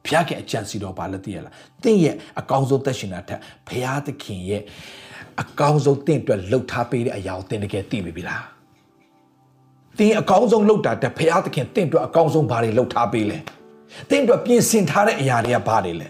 [0.05, 4.61] ဘုရားခင်အကြံစီတော်ဘာလဲသိရလားတင့်ရဲ့အကောင်းဆုံးသက်ရှင်တာထက်ဘုရားသခင်ရဲ့
[5.41, 8.43] အကောင်းဆုံးတင့်အတွက်လှုပ်ထားပေးတဲ့အရာကိုတင်တကယ်သိပြီလား
[9.97, 13.37] တင်းအကောင်းဆုံးလှုပ်တာတက်ဘုရားသခင်တင့်အတွက်အကောင်းဆုံးဘာတွေလှုပ်ထားပေးလဲ
[14.09, 16.07] တင့်အတွက်ပြင်ဆင်ထားတဲ့အရာတွေကဘာတွေလဲ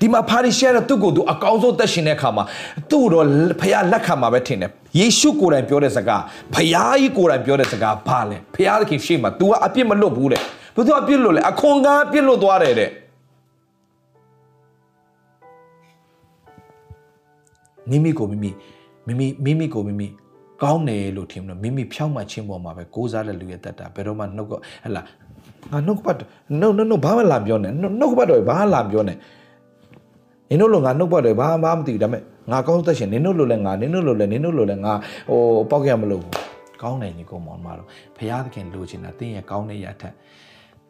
[0.00, 2.44] ဒီမှာဖာရီရှဲတဲ့သူ့ကိုယ်သူအကောင်းဆုံးသက်ရှင်တဲ့အခါမှာ
[2.90, 3.26] သူ့တော့
[3.60, 6.22] ဖခင်လက်ခံမှာပဲထင်တယ်ယေရှုကိုယ်တိုင်ပြောတဲ့စကား
[6.54, 10.40] ဖခင်ကြီးကိုယ်တိုင်ပြောတဲ့စကားဘာလဲဖခင်သခင်ရှေ့မှာ तू ကအပြစ်မလွတ်ဘူးတဲ့
[10.74, 12.90] ဘယ်သူအပြစ်လွတ်လဲအခွန်ကားအပြစ်လွတ်သွားတယ်တဲ့
[17.90, 18.50] မိမိကိုမိမိ
[19.06, 20.06] မိမိမိမိကိုမိမိ
[20.62, 24.56] ကောင်းတယ်လို့ထင်လို့မိမိဖြောင်းမှချင်းပေါ်မှာပဲကိုးစားတဲ့လူရဲ့တက်တာဘယ်တော့မှနှုတ်ကဟ
[24.94, 25.02] လာ
[25.72, 26.16] ငါနှုတ်ကပတ်
[26.60, 29.14] no no no ဘာမှလာပြောနေနှုတ်ကပတ်တော့ဘာလာပြောနေ
[30.48, 34.92] နင်တို့လိုငါနှုတ်ပတ်တယ်ဘာမှမသိဘူးဒါပေမဲ့ငါကောင်းသက်ရှင်နင်တို့လိုလဲငါနင်တို့လိုလဲနင်တို့လိုလဲငါ
[35.28, 36.22] ဟိုပေါက်ရမလို့
[36.82, 40.14] ကောင်းတယ်ညီကောင်မောင်မတော်ဘုရားသခင်လိုချင်တာတင်းရဲ့ကောင်းတဲ့ရထက်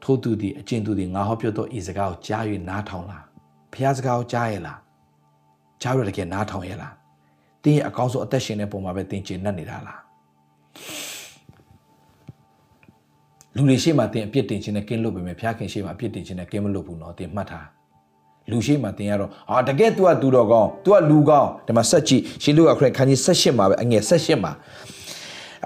[0.02, 3.24] ထိုးသူဒီအကျင့်သူဒီငါဟောပြောတော့ဤစကားကိုကြား၍နားထောင်လား
[3.72, 4.78] ဘုရားစကားကိုကြားရလား
[5.81, 6.93] ကြားရတကယ်နားထောင်ရလား
[7.63, 9.99] တင်းရဲ့အကောင်းဆုံးအသက်ရှင်တဲ့ပုံမှာပဲတင်းကျင်နှက်နေတာလား
[13.55, 17.67] လူတွေရှေ့မှာတင်းအပြစ်တင်ခြင်းနဲ့ကင်းလွတ်ပေမဲ့ဖျားခင်ရှေ့မှာအပြစ်တင်ခြင်းနဲ့ကင်းမလွတ်ဘူးเนาะတင်းမှတ်ထား
[18.51, 24.51] လူရှိမှတင်ရတော့အာတကယ် तू ကသူတော်ကောင်း तू ကလူကောင်းဒီမှာဆက်ကြည့်ရှင်လူကခရစ်ခန်းကြီး78မှာပဲအငယ်78မှာ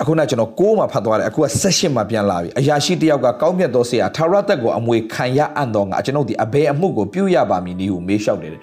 [0.01, 8.53] အခုနကျွန်တော်6မှာဖတ်သွားတယ်အခုက78မှာပြန်လာပြီအရာရှိတယောက်ကကောင်းမြတ်သောဆရာထာဝရတက်ကိုအမွေခံရအံ့တော်ငါကျွန်ုပ်ဒီအဘယ်အမှုကိုပြုရပါမည်နည်းဟုမေးလျှောက်တယ်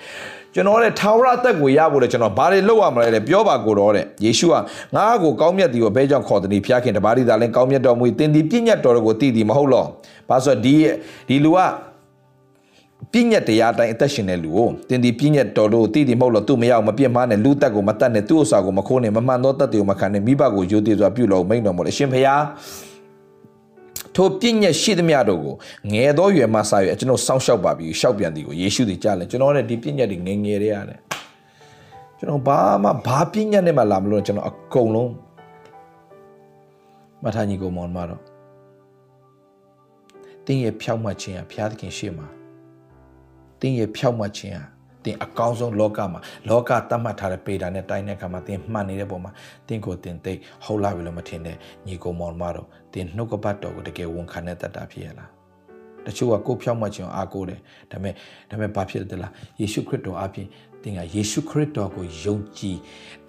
[0.55, 4.55] ကျွန်တော်တဲ့ထာဝရတက်ကိုရဖို့လေကျွန်တော်ဘာတွေလုပ်ရမလဲလေပြောပါကိုတော့တဲ့ယေရှုက
[4.95, 9.85] ငါ့ကိုကောင်းမြတ်သည်ကိုဘဲကြောင့်ခေါ်တယ်ဖျားခင်တပါးဒီသာလဲကောင်းမြတ်တော်မူတင်ဒီပြည့်ညတ်တော်ကိုတည်သည်မဟုတ်လော
[10.29, 10.75] ဘာဆိုဒီ
[11.27, 11.59] ဒီလူက
[13.11, 22.41] ပြည့်ညတ်တရားတိုင်းအသက်ရှင်တဲ့လူကိုတင်ဒီပြည့်ညတ်တော်တို့တည်သည်မဟုတ်လောသူမရောက်မပြစ်မှားနဲ့လူတက်ကိုမတတ်နဲ့သူ့ဥစ္စာကိုမခိုးနဲ့မမှန်သောတက်တွေကိုမခံနဲ့မိဘကိုယိုတည်စွာပြုလို့မိန်တော်မလို့အရှင်ဖျား
[24.15, 25.55] ထိုပြည့်ညက်ရှိသမျှတို့ကို
[25.93, 30.99] ငယ်သောရွယ်မှစ၍ကျွန်တော်စောင့်ရှောက်ပါပြီရှောက်ပြန်သည်ကိုယေရှုသည်ကြားလဲကျွန်တော်လည်းဒီပြည့်ညက်တွေငယ်ငယ်တွေရတယ်
[32.17, 35.11] ကျွန်တော်ဘာမှဘာပြည့်ညက်နဲ့မှလာမလို့ကျွန်တော်အကုန်လုံး
[37.23, 38.21] မထာညီကိုမောင်မတော့
[40.45, 42.27] တင်းရဲ့ဖြောက်မှတ်ခြင်းကဘုရားသခင်ရှေ့မှာ
[43.59, 44.74] တင်းရဲ့ဖြောက်မှတ်ခြင်းက
[45.05, 49.31] တင်အကောင်းဆုံးလောကမှာလောကတတ်မှတ်ထားတဲ့ပေတာနဲ့တိုင်းတဲ့အခါမှာတင်မှတ်နေတဲ့ပုံမှာ
[49.67, 50.33] တင်ကိုတင်သိ
[50.65, 51.55] ဟုတ်လာပြီလို့မထင်တဲ့
[51.87, 55.29] ညီကိုမောင်မတော်တင်နှုတ်ကပတ်တော်ကိုတကယ်ဝန်ခံတဲ့တတ်တာဖြစ်ရလား
[56.05, 57.59] တချို့ကကိုဖြောက်မှခြင်းအားကိုးတယ်
[57.91, 58.13] ဒါပေမဲ့
[58.49, 60.47] ဒါပေမဲ့ဘာဖြစ်တယ်လားယေရှုခရစ်တော်အပြင်
[60.83, 62.77] တင်ကယေရှုခရစ်တော်ကိုယုံကြည်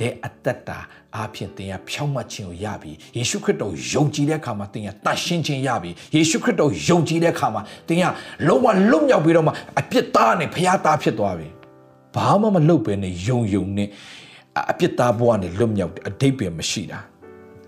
[0.00, 0.78] တဲ့အသက်တာ
[1.16, 8.04] အားဖြင့်တင်ကဖြောင့်မတ်ခြင်းကိုရပြီယေရှုခရစ်တော်ယုံကြည်တဲ့အခါမှာတင်ကတတ်ရှင်းခြင်းရပြီယေရှုခရစ်တော်ယုံကြည်တဲ့အခါမှာတင်က
[8.46, 11.48] လုံးဝလွတ်မြောက်ပြီးတော့မှအပြစ်သားနဲ့ဖျားသားဖြစ်သွားပြီ
[12.16, 13.88] ဘာမှမလုပ်ဘဲနဲ့ယုံယုံနဲ့
[14.70, 17.00] အပြစ်သားဘဝနဲ့လွတ်မြောက်တဲ့အတိတ်ပဲမရှိတာ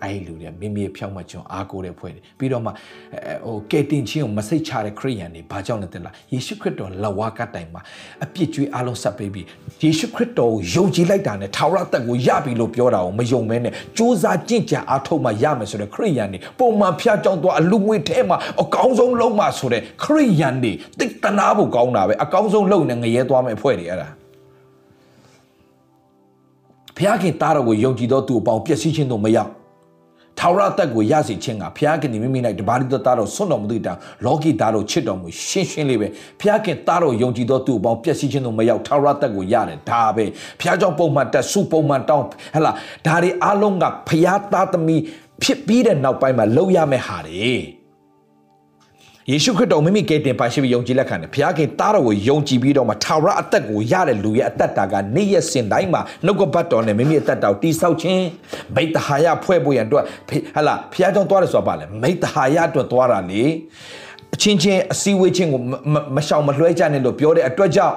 [0.04, 7.80] အဲ့ဒီလူတွေမိမိရဲ့ဖြောင့်မတ်ခြင်းအားကိုးတဲ့ဖွဲ့တွေပြီးတော့မှဟိုကယ်တင်ခြင်းကိုမစိတ်ချတဲ့ခရိယန်တွေဘာကြောင့်လဲတဲ့လားယေရှုခရစ်တော်လက်ဝါးကတိုင်မှာ
[8.24, 9.46] အပြစ်ကြွေးအလုံးဆက်ပေးပြီး
[9.82, 24.08] ယေရှုခရစ်တော်ကိုယုံကြည်လိုက်တာနဲ့ထာဝရတက်ကိုရပြီလို့ပြောတာကိုမယုံမဲနဲ့စူးစမ်းကြင့်ကြံအားထုတ်မှရမယ်ဆိုတဲ့ခရိယန်တွေပုံမှန်ဖျားကြောင်းသွားအလူငွေထဲမှာအကောင်းဆုံးလုံးမှဆိုတဲ့ခရိယန်တွေတိတ်တနာဖို့ကောင်းတာပဲအကောင်းဆုံးလုံးနဲ့ငရဲသွားမယ်ဖွဲ့တွေအဲ့ဒါ
[26.98, 29.50] ဖျားခင်တားတော်ကိုယုံကြည်သောသူအပေါင်းပျက်စီးခြင်းတို့မရောက်
[30.38, 36.08] ထာဝရတက်ကိုရစေခြင်းကဘုရားခင်ဒီမိမိ၌တပါးတိတော်သားတော်ဆွတ်တော်မူသည့်တောင်လောကီသားတော်ချစ်တော်မူရှင်းရှင်းလေးပဲ
[36.40, 40.24] ဘုရားခင်သားတော်ယုံကြည်သောသူအပေါင်းပျက်စီးခြင်းတို့မရောက်ထာဝရတက်ကိုရတယ်ဒါပဲ
[40.60, 42.74] ဘုရားကြောင့်ပုံမှန်တက်စုပုံမှန်တောင်းဟဲ့လား
[43.06, 45.00] ဒါတွေအလုံးကဘုရားသားသမီး
[45.42, 47.77] ဖြစ်ပြီးတဲ့နောက်ပိုင်းမှာလောက်ရမယ့်ဟာတွေ
[49.32, 58.24] ယေရှုခရစ်တော်မိမိကယ်တင်ပါရှိပြီးယုံကြည်လက်ခံတယ်ဘုရားခင်တားတော်ကိုယုံကြည်ပြီးတော့မှထာဝရအသက်ကိုရတဲ့လူရဲ့အသက်တာကနေ့ရက်စဉ်တိုင်းမှာနှုတ်ကပတ်တော်နဲ့မိမိအသက်တာကိုတိဆောက်ခြင်း
[58.74, 63.42] မိတ္တဟာယဖွဲ့ဖို့ရန်အတွက်ဟဟလာဘုရားကြောင့်သွားတယ်ဆိုတာပါလေမိတ္တဟာယအတွက်သွားတာလေ
[64.34, 65.60] အချင်းချင်းအစည်းအဝေးချင်းကို
[66.16, 67.96] မရှောင်မလွှဲကြနဲ့လို့ပြောတဲ့အတွက်ကြောင့်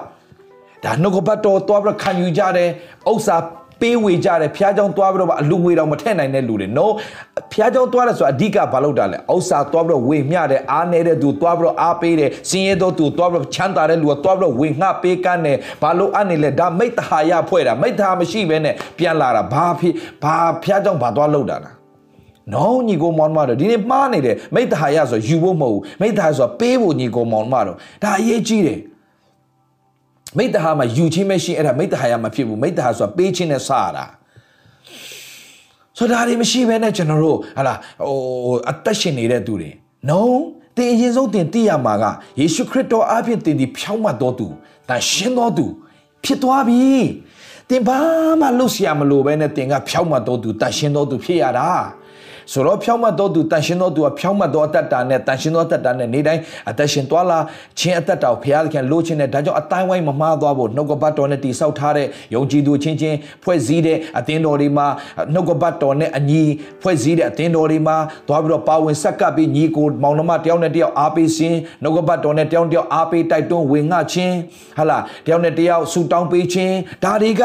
[0.84, 2.70] ဒါနှုတ်ကပတ်တော်သွားပြီးခံယူကြတယ်
[3.12, 3.36] ဥစ္စာ
[3.82, 6.86] ပေးဝေကြတယ်ဖျားကြောင်သွားပြီးတော့အလူငွေတော့မထည့်နိုင်တဲ့လူတွေ no
[7.52, 21.76] ဖျားကြောင်သွားတယ်ဆိုအဓိကဘာလုပ်တာလဲဥစ္စာသွားပြီးတော့ဝေမျှတယ်အားနေတဲ့သူသွားပြီးတော့အားပေးတယ်စင်ရဲသောသူသွားပြီးတော့ချမ်းသာတဲ့လူကသွားပြီးတော့ဝေငှပေးကမ်းတယ်ဘာလို့အနေလဲဒါမိတ္တဟာယဖွဲ့တာမိတ္တဟာမရှိဘဲနဲ့ပြန်လာတာဘာဖြစ်ဘာဖျားကြောင်ဘာသွားလုပ်တာလား
[22.54, 28.80] နောညီကိုမောင်မတော်ဒီနေ့မှားနေတယ်မိတ္တဟာယဆိုယူဖို့မဟုတ်ဘူးမိတ္တဟာဆိုပေးဖို့ညီကိုမောင်မတော်ဒါအရေးကြီးတယ်
[30.38, 34.06] မိတ္တဟာမှာယူချင်းမရှိအဲ့ဒါမိတ္တဟာရမဖြစ်ဘူးမိတ္တဟာဆိုတာပေးချင်းနဲ့စရတာ
[35.98, 37.74] ဆိုဒါတွေမရှိဘဲနဲ့ကျွန်တော်တို့ဟာလာ
[38.06, 38.18] ဟို
[38.70, 39.72] အသက်ရှင်နေတဲ့သူတွေ
[40.10, 40.20] no
[40.78, 42.06] တင်အရင်ဆုံးတင်သိရမှာက
[42.40, 44.48] ယေရှုခရစ်တော်အပြင်တင်ဒီဖြောင်းမတော်သူ
[44.90, 45.66] တန်ရှင်းတော်သူ
[46.24, 46.84] ဖြစ်သွားပြီ
[47.70, 47.98] တင်ဘာ
[48.42, 51.70] မှလှုပ်ရှားမလို့ပဲနဲ့တင်ကဖြောင်းမတော်သူတန်ရှင်းတော်သူဖြစ်ရတာ
[52.53, 57.39] ဆိုတော့ဖြောင်းမတ်တော်သူတန်ရှင်တော်သူကဖြောင်းမတ်တော်အသက်တာနဲ့တန်ရှင်တော်အသက်တာနဲ့နေတိုင်းအသက်ရှင်သွားလာ
[57.79, 64.87] ခြင်းအသက်တာကိုဘုရားသခင်လိုချင်တဲ့ဒါကြောင့်အတိုင်းဝိုင်းမမှားသွားဖို့နှုတ်ကပတ်တော်နဲ့တည်ဆောက်ထားတဲ့ယုံကြည်သူချင်းချင်းဖွဲ့စည်းတဲ့အသင်းတော်တွေမှာ
[65.35, 66.43] နှုတ်ကပတ်တော်နဲ့အညီ
[66.83, 67.97] ဖွဲ့စည်းတဲ့အသင်းတော်တွေမှာ
[68.29, 74.37] သွားပြီးတော့ပါဝင်ဆက်ကပ်ပြီးညီကိုမောင်နှမတယောက်နဲ့တယောက်အားပေးခြင်းနှုတ်ကပတ်တော်နဲ့တယောက်တယောက်အားပေးတိုက်တွန်းဝင်ငှခြင်း
[74.79, 77.43] ဟာလားတယောက်နဲ့တယောက်ဆူတောင်းပေးခြင်းဒါတွေက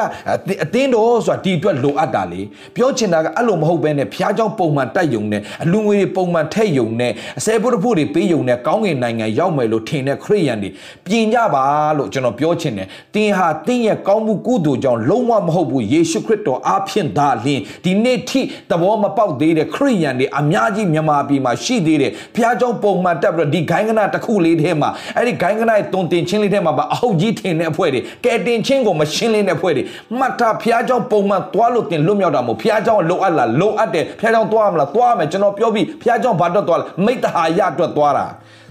[0.63, 2.41] အသင်းတော်ဆိုတာဒီအတွက်လိုအပ်တာလေ
[2.75, 10.70] ပြောချင်တာကအဲ့လိုမဟုတ်ဘဲနဲ့ဘုရားเจ้าပုံမှန် တိုက်ယုံနဲ့အလူငွေတွေပုံမှန်ထက်ယုံနဲ့အစဲပုဒ်ဖို့တွေပေးယုံနဲ့ကောင်းကင်နိုင်ငံရောက်မယ်လို့ထင်တဲ့ခရိယန်တွေ
[11.06, 11.64] ပြင်ကြပါ
[11.98, 29.82] လို့ကျွန်တော်ပြောချင်တယ်တင်းဟာတင်းရဲ့ကောင်းမှုကုသိုလ်ကြောင့်လုံးဝမဟုတ်ဘူးယေရှုခရစ်တော်အားဖြင့်သာလျှင်ဒီနေ့ထိသဘောမပေါက်သေးတဲ့ခရိယန်တွေအများကြီးမြန်မာပြည်မှာရှိသေးတယ်ဘုရားကျောင်းပုံမှန်တက်ပြီးတော့ဒီဂိုင်းကနာတစ်ခုလေးထဲမှာအဲ့ဒီဂိုင်းကနာရဲ့တုံတင်ချင်းလေးထဲမှာပါအဟုတ်ကြီးထင်တဲ့အဖွဲ့တွေကဲတင်ချင်းကိုမရှင်းလင်းတဲ့အဖွဲ့တွေ
[30.18, 38.26] မှတ်ထားဘုရားကျောင်းပုံမှန်သွားလို့တင်လွတ်မြောက်တာမဟုတ်ဘုရားကျောင်းလိုအပ်လားလိုအပ်တယ်ဘုရားကျောင်းသွားမလားသွားမယ်ကျွန်တော်ပြောပြီးဘုရားကျောင်းဘာတော့သွားလဲမိတ္တဟာယအတွက်သွားတာ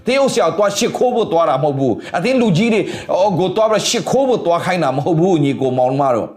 [0.06, 2.80] တင်းဥဆရာသွားရှစ်ခိုးဖို့သွားတာမဟုတ်ဘူးအတင်းလူကြီးတွေ
[3.14, 6.28] အော်ကိုသွားပြီးရှစ်ခိုးဖို့သွားခိုင်းတာမဟုတ်ဘူးညီကိုမောင်မတော်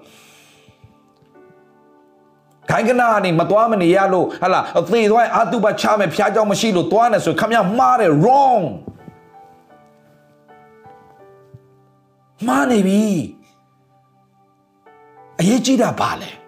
[2.70, 8.64] ခိုင်ကနာနေမသွားမနေရလို့ဟလာအသေးသွားအာတုပချမယ်ဖျားကြောင်မရှိလို့သွားနေဆိုခမရမှားတယ် wrong
[12.48, 13.06] မှားနေပြီ
[15.40, 16.39] အရေးကြီးတာဘာလဲ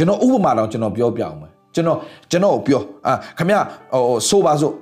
[0.00, 1.98] ကျွန်တော်ဥပမာတော့ကျွန်တော်ပြောပြအောင်မယ်ကျွန်တော်
[2.30, 3.56] ကျွန်တော်ပြောအာခမရ
[3.92, 4.74] ဟိုဆိုပါစို့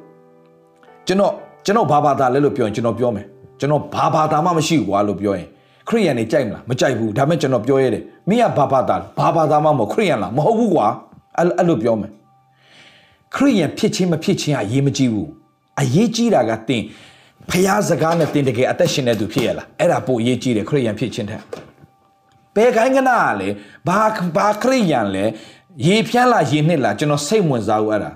[1.07, 1.33] ကျွန်တော်
[1.66, 3.26] ကျွန်တော်ဘာဘာသာလဲလို့ပြောရင်ကျွန်တော်ပြောမယ်
[3.61, 5.46] ကျွန်တော်ဘာဘာသာမှမရှိဘူးကွာလို့ပြောရင်
[5.88, 10.87] ခရိယန်နေကြိုက်မလားမကြိုက်ဘူးဒါမဲ့ကျွန်တော်ပြောရတယ်မင်းကဘာဘာသာဘာဘာသာမှမဟုတ်ခရိယန်လားမဟုတ်ဘူးကွာ
[11.38, 12.11] အဲ့အဲ့လိုပြောမယ်
[13.35, 15.28] ခရိယန်ဖြစ်ချင်းမဖြစ်ချင်းအရေးမကြီးဘူး
[15.81, 16.83] အရေးကြီးတာကတင်
[17.50, 21.40] ဖျားစကားနဲ့တင်တကယ်အသက်ရှင်တဲ့သူဖြစ်ရလားအဲ့ဒါပိုအရေးကြီးတယ်ခရိယန်ဖြစ်ချင်းတဲ့
[22.59, 23.49] ဘယ်ခိုင်းကနာလဲ
[23.88, 24.01] ဘာ
[24.37, 25.25] ဘာခရိယန်လဲ
[25.87, 28.12] ရေဖြန်းလာရေနှစ်လာကျွန်တော်စိတ်ဝင်စားဘူးအဲ့ဒါ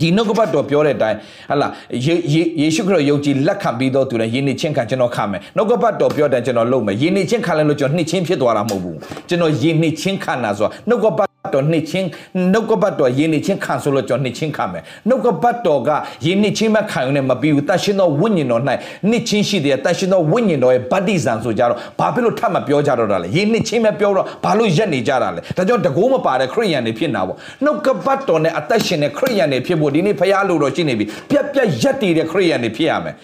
[0.00, 1.18] ဒီနှုတ်ကပတ်တော်ပြောတဲ့အတိုင်း
[1.50, 1.66] ဟလာ
[2.06, 2.14] ယေ
[2.60, 8.98] ယေရှုခရစ်ယုံကြည်လက်ခံပြီးတော့သူလည်းယဉ်နေချင်းခံကျွန်တော်ခံမယ်နှုတ်ကပတ်တော်ပြောတဲ့ကျွန်တော်လုပ်မယ်ယဉ်နေချင်းခံလဲလို့ကျွန်တော်နှစ်ချင်းဖြစ်သွားတာမဟုတ်ဘူး
[9.28, 12.08] ကျွန်တော်ယဉ်နေချင်းခံတာဆိုတာနှုတ်ကပတ် တော်နှစ်ချင်း
[12.52, 15.90] နှုတ်ကပတ်တော်ယဉ်နေချင်းခံဆိုလို့ကျွန်တော်နှစ်ချင်းခံမယ်နှုတ်ကပတ်တော်က
[16.24, 18.62] ယဉ်နေချင်းမခံရုံနဲ့မပြီးဘူးတန်ရှင်တော်ဝိညာဉ်တော်၌
[19.10, 33.14] နှစ်ချင်းရှိတယ်တန်ရှင်တော်ဝိညာဉ်တော်ရဲ့ဗတ္တိဇံဆိုကြတော့ဘာဖြစ်လို့ထပ်မပြောကြတော့တာလဲယဉ်နေချင်းမပြောတော့ဘာလို့ရက်နေကြတာလဲဒါကြောင့်တကိုးမပါတဲ့ခရိယန်တွေဖြစ်နေတာပေါ့နှုတ်ကပတ်တော်နဲ့အသက်ရှင်တဲ့ခရိယန်တွေဖြစ်ဖို့ဒီနေ့ဖရားလို့တော့ရှိနေပြီပြက်ပြက်ရက်တည်တဲ့ခရိယန်တွေဖြစ်ရမယ်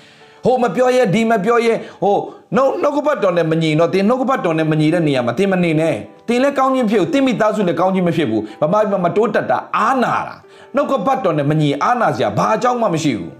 [0.47, 2.17] ဟိုမပြောရဲဒီမပြောရဲဟို
[2.55, 5.95] နှုတ်နှုတ်ကပတ်တော်နဲ့မညီတော့တင်းနှုတ်ကပတ်တော်နဲ့မညီတဲ့နေရာမှာတင်းမနေနဲ့
[6.29, 10.35] တင်းလည်းကောင်းခြင်းဖြစ်ဘူးတင်းမိသားစုလည်းကောင်းခြင်းမဖြစ်ဘူးဗမာပြည်မှာမတိုးတက်တာအားနာတာ
[10.75, 13.33] နှုတ်ကပတ်တော်နဲ့မညီအားနာစရာဘာအကြောင်းမှမရှိဘူး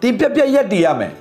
[0.00, 1.12] တင်းပြက်ပြက်ရက်တည်ရမယ်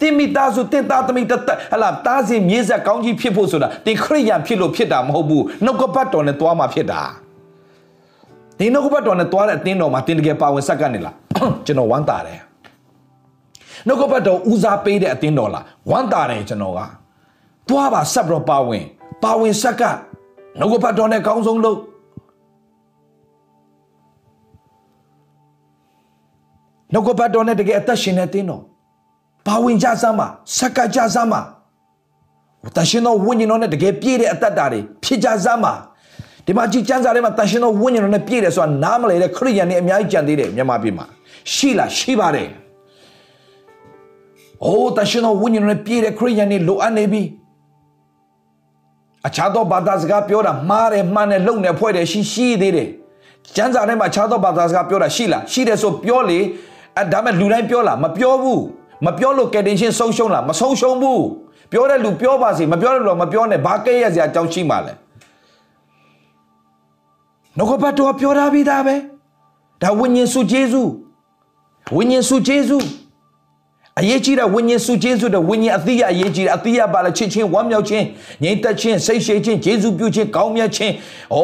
[0.00, 7.02] တင်မိသားစုတင်သားသမီးတသက်ဟလာတားစီမြေဆက်ကောင်းကြီးဖြစ်ဖို့ဆိုတာတင်ခရိယံဖြစ်လို့ဖြစ်တာမဟုတ်ဘူးနှုတ်ကပတ်တော်နဲ့သွားမှဖြစ်တာ
[8.58, 11.14] ဒီနှုတ်ကပတ်တော်နဲ့သွားတဲ့အတင်းတော်မှာတင်တကယ်ပါဝင်ဆက်ကနေလား
[11.66, 12.45] ကျွန်တော်ဝမ်းသာတယ်
[13.86, 16.80] နှုတ်ကပတ်တော်ဦးစားပေးတဲ့အတင်းတော်လားဝမ်းသာတယ်ကျွန်တော်က
[17.68, 18.84] သွားပါဆက်ပြီးတော့ပါဝင်
[19.22, 19.82] ပါဝင်ဆက်က
[20.58, 21.78] နှုတ်ကပတ်တော်နဲ့ကောင်းဆုံးလို့
[26.92, 28.62] နှုတ်ကပတ်တော်နဲ့တကယ်အသက်ရှင်တဲ့တင်းတော်
[29.46, 31.40] ပါဝင်ကြစမ်းပါဆက်ကကြစမ်းပါ
[32.76, 35.72] တန်ရှင်တော်ဝိညာဉ်တော်နဲ့တကယ်ပြည့်တဲ့အသက်တာတွေဖြစ်ကြစမ်းပါ
[36.46, 41.06] ဒီမှာကြည်ကျမ်းစာထဲမှာတန်ရှင်တော်ဝိညာဉ်တော်နဲ့ပြည့်တယ်ဆိုတာနားမလည်တဲ့ခရိယန်တွေအများကြီးကြံသေးတယ်မြန်မာပြည်မှာ
[41.52, 42.48] ရှိလားရှိပါတယ်
[44.64, 47.22] အိုးတန်ရှင်တော်ဝိညာဉ်တော်နဲ့ပြည့်တဲ့ခရိယန်တွေလိုအပ်နေပြီ
[49.26, 52.88] အခြားသောဘာသာစကားပြောတာမှားတယ်မှန်တယ်လုံတယ်ဖွဲ့တယ်ရှိရှိသေးတယ်
[53.56, 56.38] ကျမ်းစာထဲမှာအခြားသောဘာသာစကားပြောတာရှိလားရှိတယ်ဆိုပြောလေ
[56.96, 58.62] အဲဒါမဲ့လူတိုင်းပြောလားမပြောဘူး
[59.06, 61.24] မပြောလို့ကယ်တင်ရှင်ဆုံးရှုံးလားမဆုံးရှုံးဘူး
[61.70, 64.92] ပြောတဲ့လူပြောပါစေမပြောတဲ့လူမပြောနဲ့ဘာကဲ့ရစရာအကြောင်းရှိမှလဲ
[67.56, 68.96] နှုတ်ကပတ်တော်ပြောထားပြီးသားပဲ
[69.82, 70.82] ဒါဝိညာဉ်စုဂျေဇု
[71.96, 72.78] ဝိညာဉ်စုဂျေဇု
[74.00, 78.04] အရေးကြီးတဲ့ဝိညာဉ်စုဂျေဇုတဲ့ဝိညာဉ်အသီးအရေးကြီးတယ်အသီးရပါလဲချစ်ချင်းဝမ်းမြောက်ခြင်း
[78.42, 80.92] ငြိမ်သက်ခြင်းစိတ်ရှိခြင်းဂျေဇုပြုခြင်းကောင်းမြတ်ခြင်း
[81.34, 81.38] ဩ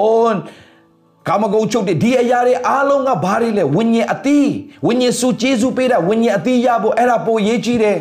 [1.29, 4.49] ကာမဂုဏ်ချုပ်တဲ့ဒီအရာတွေအားလုံးကဘာတွေလဲဝိညာဉ်အသီး
[4.87, 7.97] ဝိညာဉ်စုဂျေဇုပေးတာဝိညာဉ်အသီးရဖို့အဲ့ဒါပိုရေးကြီးတယ်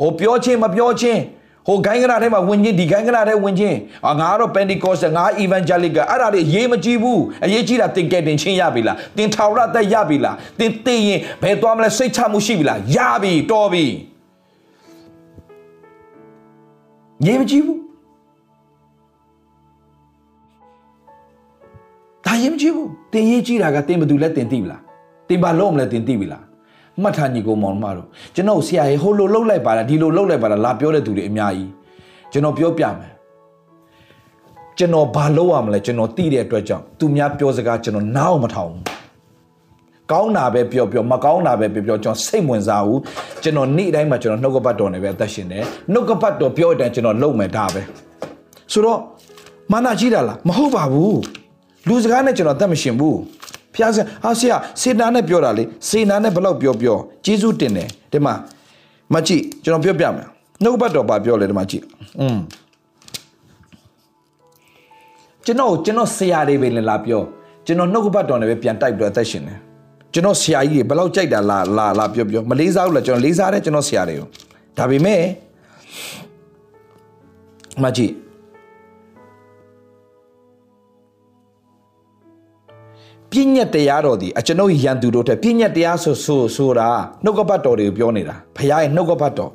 [0.00, 1.20] ဟိုပြောချင်းမပြောချင်း
[1.66, 3.76] ဟိုဂိုင်းကနာထဲမှာဝင်ချင်းဒီဂိုင်းကနာထဲဝင်ချင်း
[4.06, 13.84] အာငါကတော့ Pentecost ငါ Evangelical အဲ့ဒါတွေအရေးမကြီးဘူးအရေးကြီးတာသင်ကယ်တင်ချင်းရပြီလားသင်ထာဝရသက်ရပြီလားသင်သိရင်ဘယ်သွားမလဲစိတ်ချမှုရှိပြီလားရပြီတော်ပြီ
[17.24, 17.80] ငြိမ်မကြီးဘူး
[22.26, 24.82] ဒါရေးမကြီးဘူးတင်ရေးကြီးတာကတင်ဘသူလဲတင်သိပြီလား
[25.28, 26.44] တင်ပါလို့မလဲတင်သိပြီလား
[27.02, 31.70] မှတ်ထားညီကိုမောင်မတို့ကျွန်တော်ဆရာရေဟိုလိုလှုပ်လိုက်ပါလားဒီလိုလှုပ်လိုက်ပါလားလာပြောတဲ့သူတွေအများကြီး
[32.32, 33.12] ကျွန်တော်ပြောပြမယ်
[34.78, 38.82] ကျွန်တော်ဘာလုပ်ရမလဲကျွန်တော်သိတဲ့အတွက်ကြောင့်သူများပြောစကားကျွန်တော်နားအောင်မထောင်ဘူး
[40.12, 43.00] ကောင်းတာပဲပြောပြောမကောင်းတာပဲပြောပြောကျွန်တော်စိတ်ဝင်စားဘူး
[43.42, 47.82] ကျွန်တော်နေ့တိုင်းမှာကျွန်တော်နှုတ်ကပတ်တော်နဲ့ပဲအသက်ရှင်တယ်နှုတ်ကပတ်တော်ပြောတဲ့အတိုင်းကျွန်တော်လုပ်မယ်ဒါပဲ
[48.72, 49.00] ဆိုတော့
[49.72, 51.20] မာနကြီးတာလားမဟုတ်ပါဘူး
[51.88, 53.18] လူစကားနဲ့ကျွန်တော်အသက်မရှင်ဘူး
[53.76, 58.34] ဖျားဆရာဟာဆရာစေနာနဲ့ပြောတာလေစေနာနဲ့ဘလောက်ပြောပြောဂျေစုတင်တယ်ဒီမှာ
[59.14, 60.26] မကြည့်ကျွန်တော်ပြောပြမယ်
[60.62, 61.84] နှုတ်ဘတ်တော်ပါပြောလေဒီမှာကြည့်
[62.20, 62.38] อืม
[65.44, 67.20] ကျွန်တော်ကျွန်တော်ဆရာတွေပဲလာပြော
[67.66, 69.58] ကျွန်တော်နှုတ်ဘတ်တော်နဲ့ပဲပြန်တိုက်ပြီးတော့အသက်ရှင်တယ်
[70.12, 74.26] ကျွန်တော်ဆရာကြီးတွေဘလောက်ကြိုက်တာလာလာလာပြောပြောမလေးစားဘူးလားကျွန်တော်လေးစားတယ်ကျွန်တော်ဆရာတွေကို
[74.78, 75.20] ဒါပေမဲ့
[77.82, 78.12] မကြည့်
[83.30, 86.88] ပြည့်ညက်တရားတော်ဒီအကျွန်ုပ်ရန်သူတို့ထက်ပြည့်ညက်တရားဆိုဆိုဆိုတာ
[87.24, 89.50] နှုတ်ကပတ်တော်တွေကိုပြောနေတာဖခင်ရဲ့နှုတ်ကပတ်တော်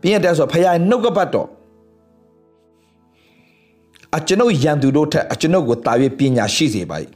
[0.00, 1.48] ပြည့်ညက်တရားဆိုဖခင်ရဲ့နှုတ်ကပတ်တော်
[4.16, 6.96] အကျွန်ုပ်ရန်သူတို့ထက်အကျွန်ုပ်ကိုတာ၍ပညာရှိစေပါ၏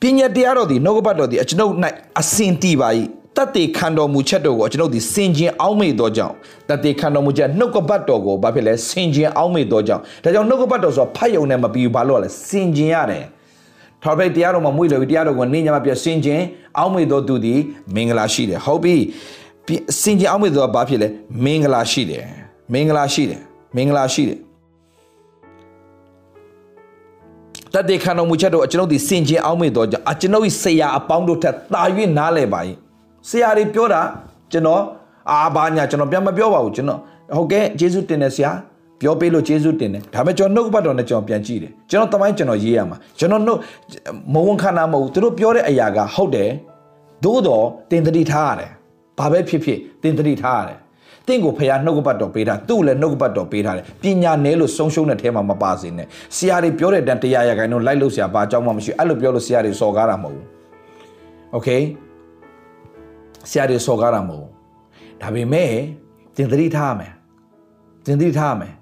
[0.00, 1.72] ပညာတရားတော်ဒီနှုတ်ကပတ်တော်ဒီအကျွန်ုပ်၌
[2.20, 2.88] အစင်တည်ပါ၏
[3.36, 6.34] တတ်တေခံတော်မူချက်တော်ကိုကျွန်ုပ်ဒီစင်ကျင်အောင်းမေ့သောကြောင့်
[6.68, 13.24] တတ်တေခံတော်မူချက်နှုတ်ကပတ်တော်ကိုဘာဖြစ်လဲစင်ကျင်အောင်းမေ့သောကြောင့်ဒါကြောင့်နှုတ်ကပတ်တော်ဆိုဖတ်ယုံနဲ့မပြီးဘူးဘာလို့လဲစင်ကျင်ရတယ်
[14.02, 16.40] ထော်ပိတ်တရားတော်မှာမွေးလို့တရားတော်ကိုနေညမှာပြစင်ကျင်
[16.78, 17.60] အောင်းမေတော်သူသည်
[17.94, 18.94] မင်္ဂလာရှိတယ်ဟုတ်ပြီ
[20.00, 21.08] စင်ကျင်အောင်းမေတော်ကဘာဖြစ်လဲ
[21.44, 22.24] မင်္ဂလာရှိတယ်
[22.72, 23.40] မင်္ဂလာရှိတယ်
[23.76, 24.38] မင်္ဂလာရှိတယ်
[27.72, 31.82] တတ်တဲ့ခံတော်မူချက်တို့အကျွန်ုပ်ဒီစင်ကျင်အောင်းမေတော်ကြောင့်အကျွန်ုပ်၏ဆရာအပေါင်းတို့ထက်တာ၍
[32.18, 32.60] နားလဲပါ၏
[33.28, 34.00] ဆရာတွေပြောတာ
[34.52, 34.82] ကျွန်တော်
[35.30, 37.00] အာဘာညာကျွန်တော်ပြန်မပြောပါဘူးကျွန်တော်
[37.36, 38.50] ဟုတ်ကဲ့ယေရှုတင်တယ်ဆရာ
[39.01, 43.59] ပြောပေးလို့ယေရှုတင်တယ်ဒါပေမဲ့ကျွန်တော်နှုတ်ပတ်တော်နဲ့ကျွန်တော်ပြန်ကြည့်တယ်ကျွန်တော်တမိုင်းကျွန်တော်ရေးရမှာကျွန်တော်နှုတ်
[44.33, 46.49] မဝန်ခံတာမဟုတ်ဘူးသူတို့ပြောတဲ့အရာကဟုတ်တယ်
[47.23, 48.69] သို့တော့တင်တတိထားရတယ်
[49.19, 50.77] ဘာပဲဖြစ်ဖြစ်တင်တတိထားရတယ်
[51.27, 60.45] တင့်ကိုဖခင်နှုတ်ကပတ်တော်ပေးတာသူ့လည်းနှုတ်ကပတ်တော်ပေးထားတယ်ပညာနဲလို့ဆုံးရှုံးတဲ့ထဲမှာမပါစေနဲ့ဆရာတွေပြောတဲ့တန်တရားရခိုင်တော့လိုက်လို့ဆရာဘာအကြောင်းမှမရှိအဲ့လိုပြောလို့ဆရာတွေစော်ကားတာမဟုတ်ဘူး
[61.53, 61.69] โอเค
[63.49, 64.51] ဆရာတွေစော်ကားတာမဟုတ်ဘူး
[65.21, 65.71] ဒါပေမဲ့
[66.35, 67.11] တင်တတိထားရမယ်
[68.05, 68.73] တင်တတိထားရမယ်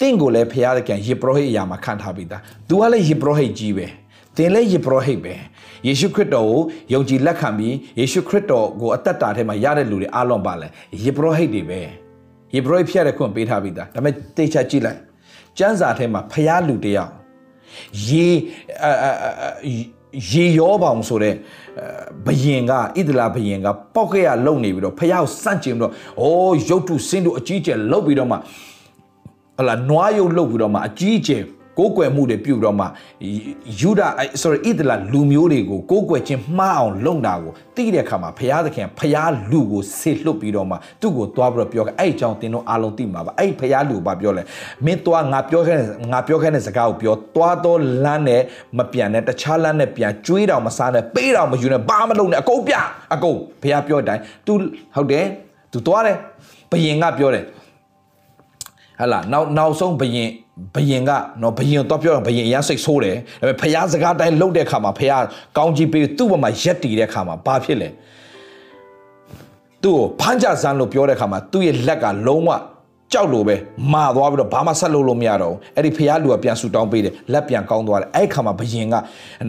[0.00, 3.86] တင့်ကိုလည်းဖခင်ကယေပရောဟိတ်အရာမှာခံထားပြီးသား။ तू ကလည်းယေပရောဟိတ်ကြီးပဲ။
[4.36, 5.34] သင်လည်းယေပရောဟိတ်ပဲ။
[5.86, 6.60] ယေရှုခရစ်တော်ကို
[6.92, 10.68] ယုံကြည်လက်ခံပြီးယေရှုခရစ်တော်ကိုအသက်တာထဲမှာရတဲ့လူတွေအားလုံးပါလဲ
[11.04, 11.80] ယေပရောဟိတ်တွေပဲ။
[12.54, 14.98] ယေပရောဟိတ်ဖြစ်ရတဲ့ခွင့်ပေးထားပြီးသား။ဒါပေမဲ့တေချာကြည့်လိုက်။
[15.58, 17.12] ကျမ်းစာထဲမှာဖခင်လူတယောက်
[18.08, 18.26] ယေ
[20.30, 21.34] ရေရောပေါင်ဆိုတဲ့
[22.26, 28.36] ဘယင်ကဣဒလာဘယင်ကပောက်ခဲ့ရလုံနေပြီးတော့ဖះကိုစန့်ကျင်ပြီးတော့အိုးရုတ်တုစင်းတို့အကြီးကျယ်လှုပ်ပြီးတော့မှ
[29.58, 31.42] ဟလာနွားရုပ်လှုပ်ပြီးတော့မှအကြီးကျယ်
[31.78, 32.86] ကိုးကွယ်မှုတွေပြုတော့မှ
[33.80, 34.00] ယူဒ
[34.42, 44.42] sorry ဣသလလူမျိုးတွေကိုကိုးကွယ်ခြင်းမှားအောင်လုပ်တာကိုသိတဲ့အခါမှာဘုရားသခင်ဘုရားလူကိုဆေလွတ်ပြီးတော့မှသူ့ကိုသွားပြီးတော့ပြောခဲ့အဲ့အကြောင်းသင်တို့အားလုံးသိမှာပါအဲ့ဘုရားလူကိုပြောလဲ
[44.84, 45.78] မင်းသွားငါပြောခဲ့
[46.12, 48.42] ငါပြောခဲ့တဲ့စကားကိုပြောသွားတော့လမ်းနဲ့
[48.78, 52.74] မပြန်နဲ့တခြားလမ်းနဲ့ပြန်ကျွေးတော်မစားနဲ့ပေးတော်မယူနဲ့ဘာမလုပ်နဲ့အကုန်ပြ
[53.14, 54.52] အကုန်ဘုရားပြောတဲ့အတိုင်း तू
[54.94, 55.24] ဟုတ်တယ်
[55.72, 56.16] तू သွားတယ်
[56.70, 57.44] ဘယင်ကပြောတယ်
[59.00, 60.30] ဟလာနောက်နောက်ဆုံးဘယင်
[60.74, 61.10] ဘယင်က
[61.42, 65.12] နော်ဘယင်တော့ပြောတော့ဘယင်အရန်စိတ်ဆိုးတယ်ဒါပေမဲ့ဖះစကားတိုင်းလှုပ်တဲ့ခါမှာဖះ
[65.56, 67.88] ကောင်းကြီးပေးသူ့ဘက်မှာရက်တီတဲ့ခါမှာဘာဖြစ်လဲ
[69.82, 72.50] သူ့ကိုဖမ်းကြစမ်းလို့ပြောတဲ့ခါမှာသူ့ရဲ့လက်ကလုံးဝ
[73.12, 73.56] ကြောက်လို့ပဲ
[73.92, 78.94] မာသွားပြီးတော့ဘာမှဆက်လုပ်လို့မရတော့ဘူးအဲ့ဒီဖះလူကပြန်ဆူတောင်းပေးတယ်လက်ပြန်ကောင်းသွားတယ်အဲ့ခါမှာဘယင်က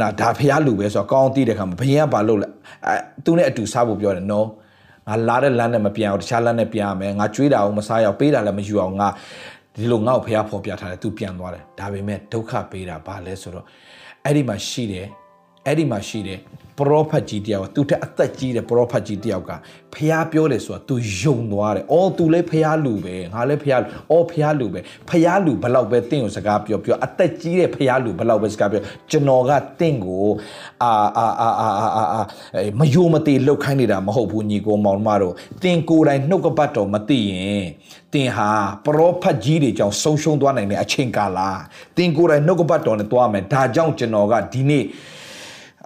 [0.02, 2.48] နာဒါဖះလူပဲဆိုတော့ကောင်းသိတဲ့ခါမှာဘယင်ကဘာလုပ်လဲ
[2.88, 4.48] အဲသူနဲ့အတူစားဖို့ပြောတယ်နော်
[5.10, 9.08] ငါလာတဲ့လမ်းနဲ့မပြန်အောင်တခြားလမ်းနဲ့ပြန်ရမယ်ငါကြွေးတာအောင်မစားရအောင်ပေးတာလည်းမယူအောင်ငါ
[9.76, 13.65] ဒီလိုငါ့ကိုဖះဖော်ပြထားတယ်သူပြန်သွားတယ်ဒါပေမဲ့ဒုက္ခပေးတာဘာလဲဆိုတော့
[14.26, 15.08] အဲ့ဒီမှာရှိတယ်
[15.65, 16.39] အဲ့ဒီမှာရှိတယ်
[16.80, 19.52] ပရောဖက်ကြီးတယောက်သူတက်အသက်ကြီးတဲ့ပရောဖက်ကြီးတယောက်က
[19.94, 30.28] ဖះပြောတယ်ဆိုတာ तू ယုံသွားတယ်။အော် तू လည်းဖះလူပဲငါလည်းဖះလူ။အော်ဖះလူပဲဖះလူဘလောက်ပဲတင့်ကိုစကားပြောပြောအသက်ကြီးတဲ့ဖះလူဘလောက်ပဲစကားပြောကျွန်တော်ကတင့်ကို
[30.84, 32.22] အာအာအာအာအာအာ
[32.80, 37.65] မယိုမသေးလှုပ်ခိုင်းနေတာမဟုတ်ဘူးညီကိုမောင်မတို့တင်ကိုယ်တိုင်နှုတ်ကပတ်တော်မသိရင်
[38.13, 38.50] တင်ဟာ
[38.86, 41.39] ပရောဖက်ကြီးတွေကြောင့်ဆုံးရှုံးသွားနိုင်တဲ့အချိန်ကာလ
[41.98, 44.86] တင်ကိုယ်တိုင်နှုတ်ကပတ်တော်နဲ့သွားမယ်ဒါကြောင့်ကျွန်တော်ကဒီနေ့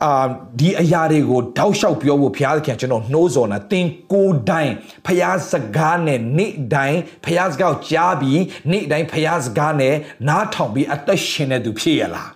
[0.02, 0.26] အာ
[0.60, 4.72] ဒီအရာတွေကိုတောက်လျှောက်ပြောဖို့ဘုရားသခင်ကျွန်တော်နှိုးဆော်တာသင်ကိုယ်တိုင်
[5.06, 9.96] ဘုရားစကားနဲ့နေ့တိုင်းဘုရားစကားကိုကြားပြီးနေ့တိုင်းဘုရားစကားနဲ့
[10.28, 12.32] နားထောင်ပြီးအသက်ရှင်နေသူဖြစ်ရလား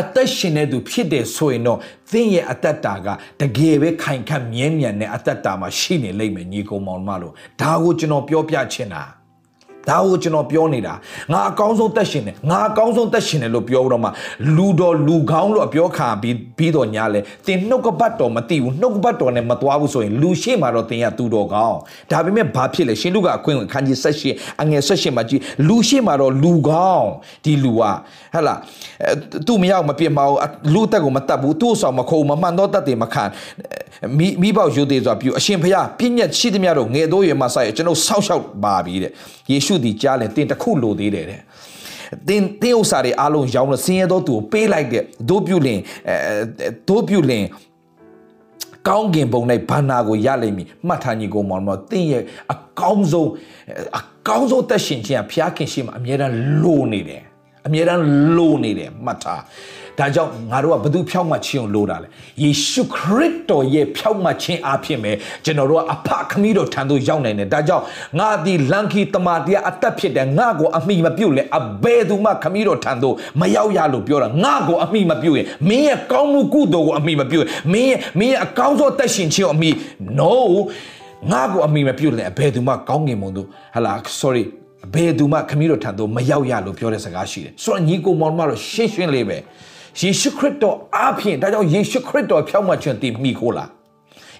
[0.00, 1.78] အသက်ရှင်နေသူဖြစ်တယ်ဆိုရင်တော့
[2.10, 3.06] သင်ရဲ့အသက်တာက
[3.40, 9.02] တကယ်ပဲခိုင်ခန့်မြဲမြံတဲ့အသက်တာမှာရှိနေလိမ့်မယ်ညီကောင်မောင်မလို့ဒါကိုကျွန်တော်ပြောပြချင်တာ
[9.90, 10.94] ဒါကိုကျွန်တော်ပြောနေတာ
[11.32, 14.08] ငါအကောင်းဆုံးသက်ရှင်တယ်ငါအကောင်းဆုံးသက်ရှင်တယ်လို့ပြောတော့မှ
[14.56, 21.78] လူတော်လူကောင်းလို့ပြောခါပြီးပြီးတော့ညာလဲတင်နှုတ်ကပတ်တော်မသိဘူးနှုတ်ကပတ်တော်နဲ့မသွားဘူးဆိုရင်လူရှိမှတော့တင်ရသူတော်ကောင်း
[22.10, 27.08] ဒါပေမဲ့ဘာဖြစ်လဲရှင်လူကအခွင့်အခန်းကြီး၁၈အငယ်၁၈မှာကြည့်လူရှိမှတော့လူကောင်း
[27.44, 27.82] ဒီလူက
[28.34, 28.58] ဟဲ့လား
[29.46, 30.34] သူမရောက်မပြစ်မအောင်
[30.74, 33.24] လူတက်ကိုမတတ်ဘူးသူ့ဆောင်မခုံမမှန်တော့တတ်တယ်မခံ
[34.18, 39.12] မိမိပေါက်ယူသေးစွာပြုအရှင်ဖျားပြည့်ညက်ရှိသမျှတော့ငယ်တော့ရမဆိုင်ကျွန်တော်ဆောက်ရှောက်ပါပြီတဲ့
[39.50, 41.40] ယေရှုသည်ကြားလဲတင်တခုလိုသေးတယ်တဲ့
[42.28, 47.44] တင်းတင်းဥစ္စာတွေအားလုံးရောင်းလို့ဆင်းရဲသောသူကိုပေးလိုက်တဲ့ဒို့ပြုလင်အဲဒို့ပြုလင်
[48.88, 53.30] ကောင်းကင်ဘုံ၌ဘာနာကိုရလိမ့်မည်မှတ်ထားညီကိုမောင်မောင်တင်းရဲ့အကောင်းဆုံး
[53.98, 57.22] အကောင်းဆုံးသက်ရှင်ခြင်းကဘုရားခင်ရှိမှအမြဲတမ်းလိုနေတယ်
[57.66, 58.02] အမြဲတမ်း
[58.36, 59.42] လိုနေတယ်မှတ်ထား
[60.00, 62.08] ဒါကြောင့်ငါတို့ကဘသူဖြောက်မှချင်းကိုလိုတာလဲ
[62.42, 65.12] ယေရှုခရစ်တော်ရဲ့ဖြောက်မှချင်းအဖြစ်ပဲ
[65.44, 67.84] ကျွန်တော်တို့ကအဖခမည်းတော်ထံသို့ရောက်နိုင်တယ်ဒါကြောင့်
[68.18, 79.70] ငါဒီလန်ခီတမာတရားအသက်ဖြစ်တယ်ငါကိုအမိမပြုတ်လဲအဘယ်သူမှခမည်းတော်ထံသို့မရောက်ရလို့ပြောတာငါကိုအမိမပြုတ်ရင်မင်းရဲ့ကောင်းမှုကုသိုလ်ကိုအမိမပြုတ်ရင်မင်းရဲ့မင်းရဲ့အကောင်းဆုံးသက်ရှင်ခြင်းကိုအမိ
[80.18, 80.32] no
[81.30, 84.44] ငါကိုအမိမပြုတ်လဲအဘယ်သူမှကောင်းငင်မုံတို့ဟလာ sorry
[84.94, 89.38] ဘယ်သူမှခမည်းတော်ထံသို့မရောက်ရလို့ပြောတဲ့စကားရှိတယ်ဆိုတော့ညီကိုမောင်မတော့ရှင်းရှင်းလေးပဲ
[90.01, 93.69] ယေရှုခရစ်တော်အားဖြင့်ဒါကြောင့်ယေရှုခရစ်တော်ဖြောက်မှတ်ခြင်းတင်မိခိုးလား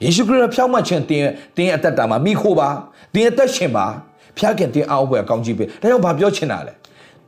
[0.04, 1.22] ယေရှုခရစ်တော်ဖြောက်မှတ်ခြင်းတင်
[1.58, 2.70] တင်အသက်တာမှာမိခိုးပါ
[3.14, 3.86] တင်အသက်ရှင်ပါ
[4.38, 6.74] ဖျားခင်တင်အောင်ပွဲအကောင်းကြီးပဲဒါကြောင့်ဘာပြောချင်တာလဲ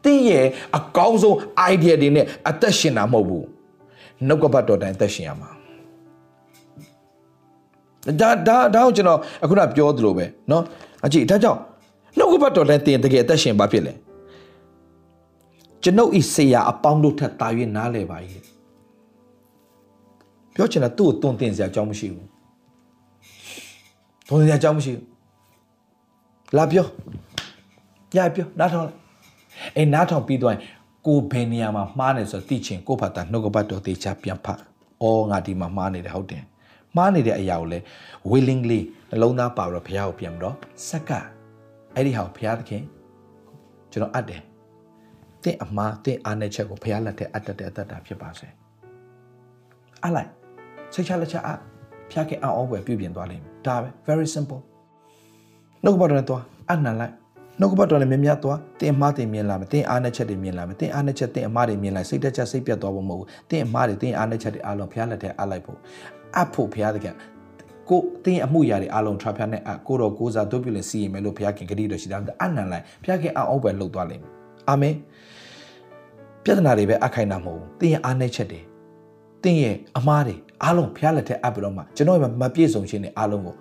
[0.03, 0.45] တင်ရဲ့
[0.77, 1.35] အကောင်းဆုံး
[1.71, 3.45] idea တွေနဲ့အသက်ရှင်တာမဟုတ်ဘူး
[4.27, 5.49] နှုတ်ကပတ်တော်တိုင်းအသက်ရှင်ရမှာ
[8.21, 10.61] ဒါဒါဒါကိုကျွန်တော်အခုနပြောသလိုပဲเนาะ
[11.05, 11.59] အကြည့်ဒါကြောင့်
[12.17, 13.93] နှုတ်ကပတ်တော်တိုင်းတင်တကယ်အသက်ရှင်ပါဖြစ်လဲ
[15.82, 18.18] ကျွန်ုပ်ဤဆေရာအပေါင်းတို့ထက်တာ၍နားလဲပါ၏
[20.54, 22.28] ပြောချင်တာသူ့ကိုတွန်းတင်စရာအကြောင်းမရှိဘူး
[24.28, 25.06] တွန်းတင်စရာအကြောင်းမရှိဘူး
[26.56, 26.86] လာပြော
[28.16, 28.98] ရပြောနားထောင်လိုက်
[29.76, 30.56] အဲနားထောင်ပြီးတော့
[31.06, 34.60] ကိုဘယ်နေရာမှာမှားနေဆိုသိချင်ကိုဖတ်တာနှုတ်ကပတ်တော်တေချာပြန်ဖတ်
[35.02, 36.44] အော်ငါဒီမှာမှားနေတယ်ဟုတ်တယ်
[36.96, 37.78] မှားနေတဲ့အရာကိုလဲ
[38.30, 40.56] willingly နှလုံးသားပါတော့ဘုရားကိုပြန်ပြီးတော့
[40.88, 41.10] စက္က
[41.94, 42.82] အဲ့ဒီဟာကိုဘုရားသခင်
[43.92, 44.42] ကျွန်တော်အပ်တယ်
[45.44, 48.48] တင့်အမားတင့်အားနဲ့ချက်ကိုဖရားလက်ထက်အပ်တတ်တဲ့အသက်တာဖြစ်ပါစေ
[50.04, 50.28] အလိုက်
[50.94, 51.50] စိတ်ချလက်ချအ
[52.10, 54.60] ဖျားခင်အောင်ဝယ်ပြုပြင်သွားလိမ့်မယ်ဒါပဲ very simple
[55.84, 57.14] နှုတ်ကပတ်တော်နဲ့သွားအနံလိုက်
[57.60, 65.78] နှုတ်ကပတ်တော်နဲ့မြင်မြတ်သွားတင်အမားတင်မြင်လာမယ်တင်အားနဲ့ချက်တွေမြင်လာမယ်တင်အားနဲ့ချက်တင်အမားတွေမြင်လိုက်စိတ်တက်ချက်စိတ်ပြတ်သွားဖို့မဟုတ်ဘူးတင်အမားတွေတင်အားနဲ့ချက်တွေအားလုံးဖျားလက်ထက်အပ်လိုက်ဖို့
[66.36, 67.06] အပ်ဖို့ဖျားတဲ့က
[67.88, 74.32] ကိုတင်းအမှုရာတွေအားလုံးထဖျားနဲ့အကိုတော်ကိုစားတို့ပြုလင်စီရင်မယ်လို့ဘုရားခင်ဂရုတော်ရှိတာအနံလိုက်ဘုရားခင်အောင်ဝယ်လှုပ်သွားလိမ့်မယ်
[74.68, 74.94] အာမင်
[76.44, 78.60] ပြဿနာတွေပဲအခိုင်တာမဟုတ်ဘူးတင်းရဲ့အားနည်းချက်တွေ
[79.44, 83.54] တင်းရဲ့အမားတွေအားလုံးဖျားလက်ထက်အပ်ပြီးတော့မှကျွန်တော်မပြည့်စုံခြင်းတွေအားလုံးကို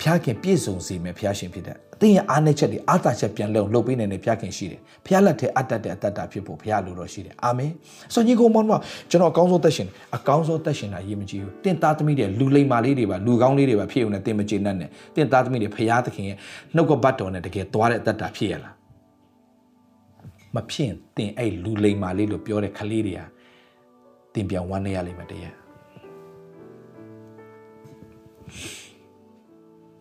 [0.00, 7.72] ဖျားခင်ပြည့်စုံစေမယ်ဖျားရှင်ဖြစ်တဲ့အသင်ရဲ့အားနည်းချက်တွေအားသာချက်ပြန်လုံလှုပ်ပေးနိုင်တဲ့ဖျားခင်ရှိတယ်ဖျားလက်ထဲအတတ်တဲ့အတ္တဖြစ်ဖို့ဖျားလိုတော့ရှိတယ်အာမင်
[8.14, 8.72] ဆိုညီကောင်မောင်မ
[9.10, 16.36] ကျွန်တော်အကောင်းဆုံးသက်ရှင်အကောင်းဆုံးသက်ရှင်တာရေးမကြည့်ဘူးတင့်သားသမီးတွေလူလိမ္မာလေးတွေပါလူကောင်းလေးတွေပါဖြစ်ုံနဲ့တင်မကျေနပ်နဲ့တင့်သားသမီးတွေဖျားသခင်ရဲ့
[16.74, 18.75] နှုတ်ကပတ်တော်နဲ့တကယ်သွားတဲ့အတ္တဖြစ်ရလား
[20.55, 23.25] မဖြစ်တင်အဲ့လူလိမ္မာလေးလို့ပြောတဲ့ခလေးတွေဟာ
[24.33, 25.55] တင်ပြောင်းဝမ်းနေရလိမ့်မယ်တည်းရဲ့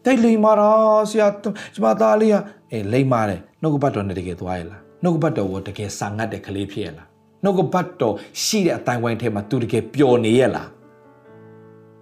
[0.05, 2.37] တိတ်လိမ္မာတော့ဆရာကျမသားလေးက
[2.73, 7.07] အေးလိမ္မာတယ်နှုတ်ကပတ်တော်နဲ့တကယ်သွားရလားနှုတ်ကပတ်တော်ကိုတကယ်စာငတ်တဲ့ကလေးဖြစ်ရလား
[7.45, 10.69] နှုတ်ကပတ်တော်ရှိတဲ့အတိုင်းဝိုင်းထဲမှာသူတကယ်ပျော်နေရလား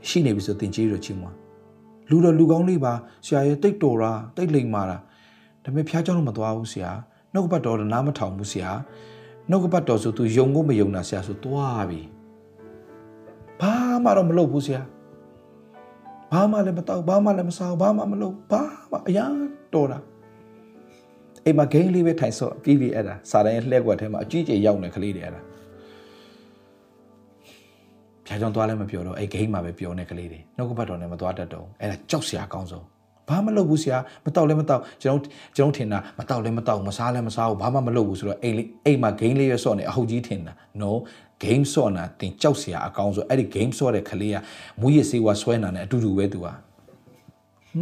[0.09, 1.25] ရှိနေပြီဆိုသင်ကြီးတို့ချင်းမ
[2.11, 2.93] လူတော်လူကောင်းလေးပါ
[3.27, 4.97] ဆရာရဲ့တိတ်တော်တာတိတ်လိမ္မာတာ
[5.65, 6.91] ဒါပေမဲ့ဖျားเจ้าတော့မသွားဘူးဆရာ
[7.34, 8.72] နှုတ်ကပတ်တော်နားမထောင်ဘူးဆရာ
[9.50, 12.02] နှုတ်ကပတ်တော်ဆိုသူယုံကိုမယုံတာဆရာဆိုသွားပြီ
[13.60, 13.74] ဘာ
[14.04, 14.82] မှတော့မလုပ်ဘူးဆရာ
[16.32, 18.62] ဘာမှလည်းမတောက်ဘာမှလည်းမစားဘာမှမလုပ်ဘာ
[18.92, 19.26] မှအရာ
[19.74, 20.00] တော်တာ
[21.46, 25.42] အိမ်မှာဂိမ်းလေးပဲထိုင်ဆော့ပြီးပြီးအဲ့ဒါစာတိုင်းလှဲကွက်ထဲမှာအကြီးကြီးရောက်နေကလေးတွေအဲ့ဒါ
[28.26, 32.86] ဖြာကြောင်သွားလည်းမပြောတော့အဲ့ဂိမ်းမှာပဲပြောနေကလေးတွေနှုတ်ကပတ်တော်နဲ့မသွားတတ်တော့အဲ့ဒါကြောက်စရာအကောင်းဆုံး
[33.30, 35.22] ဘာမှမလုပ်ဘူးဆရာမတောက်လည်းမတောက်ကျွန်တော်
[35.56, 40.92] ကျွန်တော်ထင်တာမတောက်လည်းမတောက်မစားလည်းမစားဘူးဘာမှမလုပ်ဘူးဆိုတော့အိမ်လေးအိမ်မှာ game လေးရဆော့နေအဟုတ်ကြီးထင်တာ no
[41.44, 44.38] game ဆော့နာတင်ကြောက်စရာအကောင်းဆိုအဲ့ဒီ game ဆော့တဲ့ခလေးက
[44.82, 46.48] မူရည်စေးဝါဆွဲနာနဲ့အတူတူပဲသူက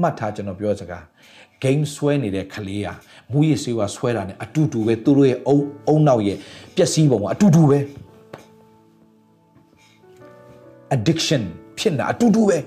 [0.02, 1.04] မှတ်ထားကျွန်တော်ပြောစကား
[1.64, 2.88] game ဆွဲနေတဲ့ခလေးက
[3.32, 6.38] မူရည်စေးဝါဆွဲတာနဲ့အတူတူပဲသူတို့ရဲ့အုံအုံနောက်ရဲ့
[6.76, 7.80] ပျက်စီးပုံကအတူတူပဲ
[10.96, 11.44] addiction
[11.78, 12.58] ဖြစ်နေတာအတူတူပဲ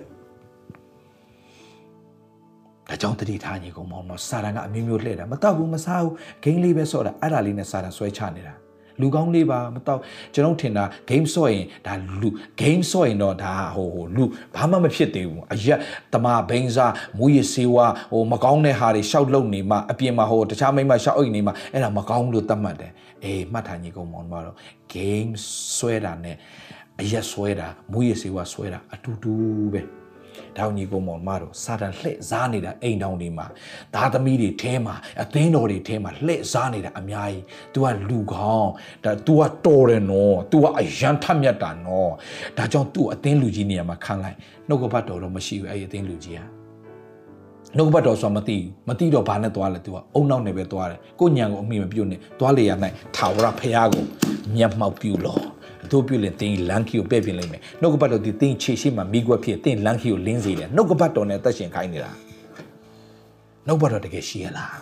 [2.89, 6.14] ဒါကြောင့်တတိထားညီကောင်မောင်တော့စာရန်ကအမျိုးမျိုးလှည့်တာမတော့ဘူးမစားဘူး
[6.45, 8.55] ဂိမ်းလေးပဲဆော့တာအဲ့ဒါလေးနဲ့စာရန်ဆွဲချနေတာ
[9.01, 10.01] လူကောင်းလေးပါမတော့
[10.35, 12.28] ကျွန်တော်ထင်တာ game ဆော့ရင်ဒါလူ
[12.61, 14.24] game ဆော့ရင်တော့ဒါဟိုဟိုလူ
[14.55, 15.78] ဘာမှမဖြစ်သေးဘူးအရက်
[16.12, 22.93] တမဘိန်းစားမူရည်စေးဝါဟိုမကောင်းတဲ့ဟာတွေရှောက်လုံနေမှအပြင်မှာဟိုတခြားမိမရှောက်အိတ်နေမှအဲ့ဒါမကောင်းလို့သတ်မှတ်တယ်
[23.24, 24.57] အေးမှတ်ထားညီကောင်မောင်တော့
[24.95, 25.32] game
[25.76, 26.37] ဆွဲတာနဲ့
[27.01, 29.32] အရက်ဆွဲတာမူရည်စေးဝါဆွဲတာအတူတူ
[29.72, 30.03] ပဲ
[30.57, 33.45] တောင်ကြီးကုန်းမောင်မတို့စာတန်လှည့်စားနေတာအိမ်တောင်တွေမှာ
[33.95, 38.71] သားသမီးတွေထဲမှာအသင်းတော်တွေထဲမှာလှည့်စားနေတာအများကြီး तू ကလူကောင်း
[39.03, 42.11] ဒါ तू ကတော်တယ်နော် तू ကအယံထက်မြတ်တာနော်
[42.57, 46.41] ဒါကြောင့် तू အသင်းလူကြီးနေရာမှာခံလိုက်နှုတ်ကပတ်တော်တော့မရှိဘူးအဲ့ဒီအသင်းလူကြီးက
[47.77, 54.03] နှုတ်ကပတ်တော်ဆိုမသိဘူးမသိတော့ဘာနဲ့သွားလဲ तू ကအုံနောက်နဲ့ပဲသွားတယ်ကိုညံကိုအမိမပြုတ်နဲ့သွားလေရနိုင်ထာဝရဖရာကို
[54.55, 55.43] မျက်မှောက်ပြုလို့
[55.85, 62.12] အတို့ပြုရင်တင်းလန်ခီကိုပဲ့ပြင်လိမ့်မယ်နှုတ်ကပတ်တော်ဒီတင်းခြေရှိမှမိကွက်ဖြစ်တင်းလန်ခီကိုလင်းစေတယ်နှုတ်ကပတ်တော်နဲ့တက်ရှင်ခိုင်းနေတာ
[63.66, 64.76] နှုတ်ကပတ်တော်တကယ်ရှိရလား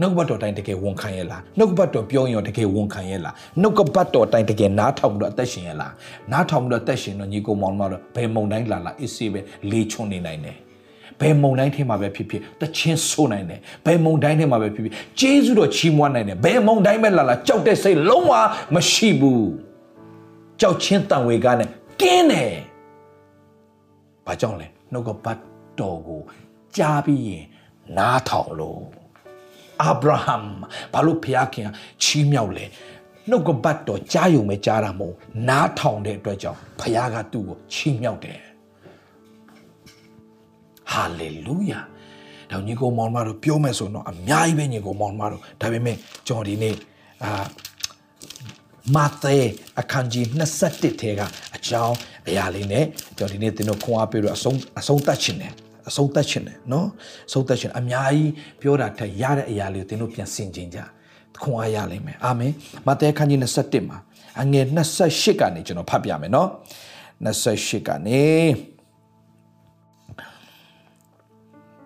[0.00, 5.92] နှုတ်ကပတ်တော်တိုင်းတကယ်ဝန်ခံရလားနှုတ်ကပတ်တော်ပြောရင်ရောတကယ်ဝန်ခံရလားနှုတ်ကပတ်တော်တိုင်းတကယ်နားထောင်ပြီးတော့အသက်ရှင်ရလား
[6.32, 10.56] နားထောင်ပြီးတော့အသက်ရှင်တော့ညီကောင်မောင်မတော့ဘယ်မုံတိုင်းလာလာအစ်စေးပဲလေချွန်နေနိုင်တယ်
[11.20, 18.32] ဘယ်မုံတိုင်းထဲမှာပဲဖြစ်ဖြစ်တချင်းဆိုးနိုင်တယ်ဘယ်မုံတိုင်းထဲမှာပဲဖြစ်ဖြစ်ဂျေဇုတော်ချီးမွမ်းနိုင်တယ်ဘယ်မုံတိုင်းပဲလာလာကြောက်တဲ့စိတ်လုံးဝ
[18.74, 19.69] မရှိဘူး
[20.60, 21.68] ကြောက်ချင်းတန်ဝေကားနဲ့
[22.00, 22.54] ကင်းတယ်။
[24.26, 25.38] ဘာကြောင့်လဲနှုတ်ကပတ်
[25.80, 26.20] တော်ကို
[26.76, 27.44] ကြားပြီးရင်
[27.98, 28.82] နားထောင်လို့
[29.82, 30.36] အာဗြဟံ
[30.92, 31.68] ဘာလို့ဖျားခင်
[32.02, 32.64] ချီးမြှောက်လဲ
[33.30, 35.14] နှုတ်ကပတ်တော်ကြားယုံပဲကြားတာမဟုတ်
[35.48, 38.38] နားထောင်တဲ့အတွက်ကြောင့်ဖျားကသူ့ကိုချီးမြှောက်တယ်
[40.92, 41.80] ဟာလေလုယာ
[42.50, 45.96] ဒါညီကိုမောင်မတို့ပြောမယ်ဆိုတော့အများကြီးပဲညီကိုမောင်မတို့ဒါပေမဲ့
[46.26, 46.74] ကျွန်တော်ဒီနေ့
[47.24, 47.30] အာ
[48.94, 49.36] မာသဲ
[49.80, 50.24] အခန်းကြီး
[50.62, 51.20] 21ထဲက
[51.56, 51.96] အကြောင်း
[52.28, 52.84] အရာလေးနဲ့
[53.16, 55.52] ကျွန်တော်ဒီနေ့သင်တို့ခွန်အားပေးလို့အဆုံးအဆုံးသတ်ခြင်းတယ်
[55.88, 56.88] အဆုံးသတ်ခြင်းတယ်နော်
[57.28, 60.78] အဆုံးသတ်ခြင်းအများကြီးပြောတာထက်ရတဲ့အရာလေးကိုသင်တို့ပြန်ဆင်ခြင်ကြ
[61.42, 62.52] ခွန်အားရလိမ့်မယ်အာမင်
[62.86, 63.98] မာသဲအခန်းကြီး21မှာ
[64.40, 64.64] အငယ်
[65.02, 66.48] 28ကနေကျွန်တော်ဖတ်ပြမယ်နော်
[67.26, 68.22] 28ကနေ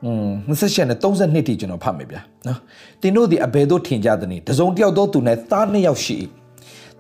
[0.04, 2.58] อืม28နဲ့32ထိကျွန်တော်ဖတ်မယ်ဗျာနော်
[3.02, 6.16] တင်တို့ဒီအဘယ်သို့ထင်ကြသနည်းတစုံတစ်ယောက်သောသူနဲ့သားနှစ်ယောက်ရှိ၏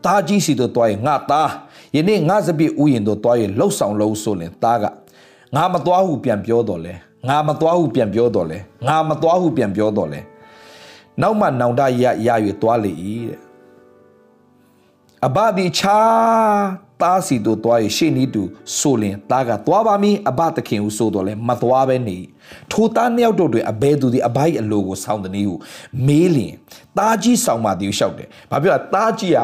[0.04, 1.50] သားကြီးစီတို့တွားရင်ငါသား
[1.96, 4.84] ယနေ့ငါစပြည့်ဥယျင်တို့တွားရင်လှုပ်ဆောင်လို့ဆိုရင်သားက
[5.54, 6.94] ငါမသွားဟုပြန်ပြောတော်လဲ
[7.28, 10.20] ငါမသွားဟုပြန်ပြောတော်လဲငါမသွားဟုပြန်ပြောတော်လဲ
[11.20, 12.28] နောက်မှနောင်တရရ၍
[12.62, 12.92] တွားလေ၏
[13.28, 13.38] တဲ့
[15.26, 15.98] အဘဒီချာ
[17.00, 18.42] သားစီတို့တွားရရှေ့နီးတူ
[18.78, 22.18] ဆိုလင်သားကတွားပါမည်အဘသခင်ဟုဆိုတော်လဲမသွားပဲနေ
[22.72, 25.54] ထိုသားနှစ်ယောက်တို့တွင်အဘဲသူသည်အဘိုက်အလိုကိုဆောင်းသည်ဟု
[26.06, 26.54] မေးလင်
[26.98, 29.38] သားကြီးဆောင်းပါသည်ဟုလျှောက်တယ်ဘာပြောလဲသားကြီးက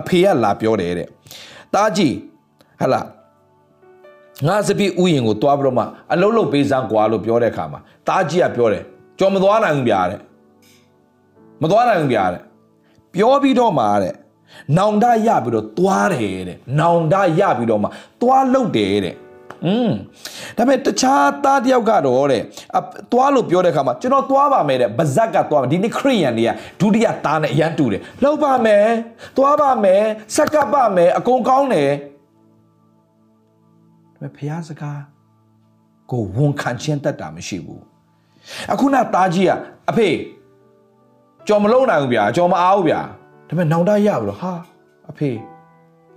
[0.00, 1.08] အဖေကလာပြောတယ်တဲ့
[1.74, 2.14] တားကြီး
[2.80, 3.00] ဟလာ
[4.46, 8.84] ငါစပီဥယင်ကိုတွားပြီးတော့မှအလုံးလုံးပေးစမ်းကွာလို့ပြောတဲ့အခါမှာတားကြီးကပြောတယ်
[9.18, 10.20] ကြော်မသွားနိုင်ဘူးဗျာတဲ့
[11.62, 12.42] မသွားနိုင်ဘူးဗျာတဲ့
[13.14, 14.14] ပြောပြီးတော့မှတဲ့
[14.78, 17.88] နောင်တရပြီးတော့တွားတယ်တဲ့နောင်တရပြီးတော့မှ
[18.22, 19.14] တွားလုတ်တယ်တဲ့
[19.66, 19.90] อืม
[20.56, 22.42] ဒါပေမဲ့တခြားသားတယောက်ကတော့တဲ့
[23.12, 26.50] သွားလို့ပြောတဲ့ခါမှာကျွန်တော်သွားပါမယ်တဲ့ဗဇက်ကသွားမယ်ဒီနေ့ခရိယန်တွေက
[26.80, 28.86] ဒုတိယသားနဲ့အရန်တူတယ်လောက်ပါမယ်
[29.36, 30.02] သွားပါမယ်
[30.36, 31.90] ဆက်ကပ်ပါမယ်အကုန်ကောင်းတယ်
[34.14, 35.00] ဒါပေမဲ့ဖះစကား
[36.10, 37.82] ကိုဝန်ခံခြင်းတတ်တာမရှိဘူး
[38.72, 39.50] အခုနသားကြီးက
[39.90, 40.08] အဖေ
[41.48, 43.00] ကြော်မလုံးနိုင်ဘူးဗျာကြော်မအားဘူးဗျာ
[43.48, 44.52] ဒါပေမဲ့နောင်တရပြီလို့ဟာ
[45.10, 45.30] အဖေ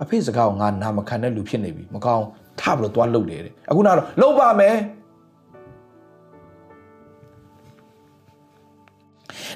[0.02, 2.26] အဖေစကားကိုငါနာမခံတဲ့လူဖြစ်နေပြီမကောင်း
[2.60, 4.76] ထပြီးတော့သွားလှုပ်တယ်တဲ့အခုနောက်တော့လှုပ်ပါမယ်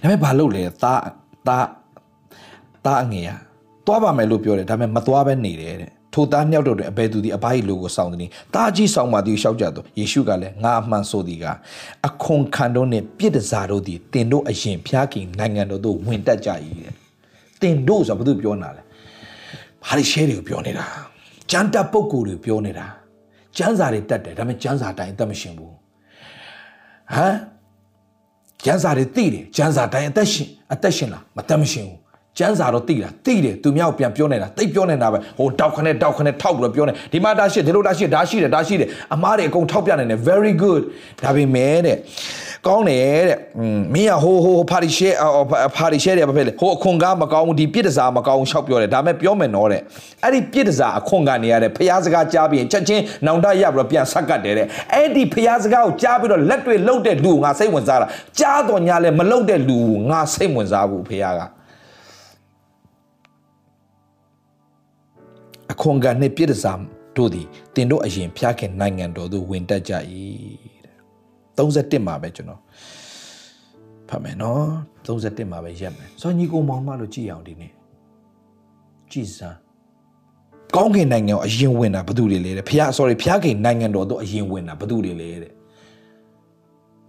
[0.02, 1.02] ဒါပေမဲ့ဘာလှုပ်လဲသား
[1.48, 1.66] သား
[2.84, 3.40] သားအငယ်อ่ะ
[3.86, 11.46] သွားပါမယ်လို့ပြောတယ်ဒါပေမဲ့မသွားဘဲနေတယ်တဲ့ထိုသားမြောက်တော့တဲ့အဘယ်သူဒီအဘိုင်းလူကိုစောင်းတယ်။တာကြီးဆောင်ပါသည်ရှောက်ကြတော့ယေရှုကလည်းငါအမှန်ဆိုသည်က
[12.06, 16.92] အခွန်ခံတို့နှင့်ပြစ်ဒစာတို့သည်တင်တို့အရင်ဖျားခင်နိုင်ငံတော်သို့ဝင်တက်ကြ၏တဲ့။
[17.60, 18.82] တင်တို့ဆိုဘာလို့ပြောနေတာလဲ။
[19.86, 20.86] ဘာလို့ရှဲတွေကိုပြောနေတာ။
[21.50, 22.86] ကျမ်းတပ်ပုဂ္ဂိုလ်တွေပြောနေတာ။
[23.56, 25.72] ကျမ်းစာတွေတက်တယ်ဒါပေမဲ့ကျမ်းစာတိုင်းအသက်မရှင်ဘူး။
[27.14, 27.36] ဟမ်
[28.64, 31.98] ကျမ်းစာတွေသိတယ်ကျမ်းစာတိုင်းအသက်ရှင်အသက်ရှင်လားမသက်မရှင်ဘူး
[32.38, 40.82] ကျန်းစာတော့တိတာတိတယ်သူမြောက်ပြန်ပြောနေတာတိတ်ပြောနေတာပဲဟိုတောက်ခနဲ့တောက်ခနဲ့ထောက်ပြီးတော့ပြောနေဒီမှာဒါရှိဒီလိုဒါရှိဒါရှိတယ်ဒါရှိတယ်အမားတွေအကုန်ထောက်ပြနေတယ် very good
[41.22, 41.96] ဒါပေမဲ့တဲ့
[42.68, 43.38] ကောင်းတယ်တဲ့
[43.94, 45.10] မင်းကဟိုဟိုဖာရီရှဲ
[45.76, 49.80] ဖာရီရှဲတယ်ဘာဖြစ်လဲဟိုအခွန်ကားမကောင်းဘူးဒီပြစ်ဒစာမကောင်းဘူးရှောက်ပြောတယ်ဒါမဲ့ပြောမယ်နော်တဲ့
[50.22, 58.06] အဲ့ဒီပြစ်ဒစာအခွန်ကနေရတဲ့ဖျားစကားကြားပြီးရင်ချက်ချင်းနောင်တရပြီးတော့ပြန်ဆက်ကတ်တယ်တဲ့အဲ့ဒီဖျားစကားကိုကြားပြီးတော့လက်တွေလှုပ်တဲ့လူငါစိတ်ဝင်စားတာ
[58.40, 59.78] ကြားတော်ညာလဲမလှုပ်တဲ့လူ
[60.10, 61.42] ငါစိတ်ဝင်စားဘူးဖျားက
[65.82, 66.80] ခွန်ကန်နှင့်ပြည့်တစား
[67.16, 69.92] တို့သည်တင်တို့အရင်ဖျားခင်နိုင်ငံတော်သို့ဝင်တက်ကြ၏
[70.75, 70.75] တဲ့
[71.58, 72.60] 31မှာပဲကျွန်တော်
[74.08, 74.62] ဖတ်မယ်နော်
[75.06, 77.72] 31မှာပဲရက်မယ်ဆိုညီကိုမောင်မလို့ကြည်အောင်ဒီနေ့
[79.12, 79.58] ကြည်စမ်း
[80.76, 85.52] ကောင်းကင်နိုင်ငံကိုအရင်ဝင်တာဘသူတွေလဲတဲ့ဖျား sorry ဖျားခင်နိုင်ငံတော်တို့အရင်ဝင်တာဘသူတွေလဲတဲ့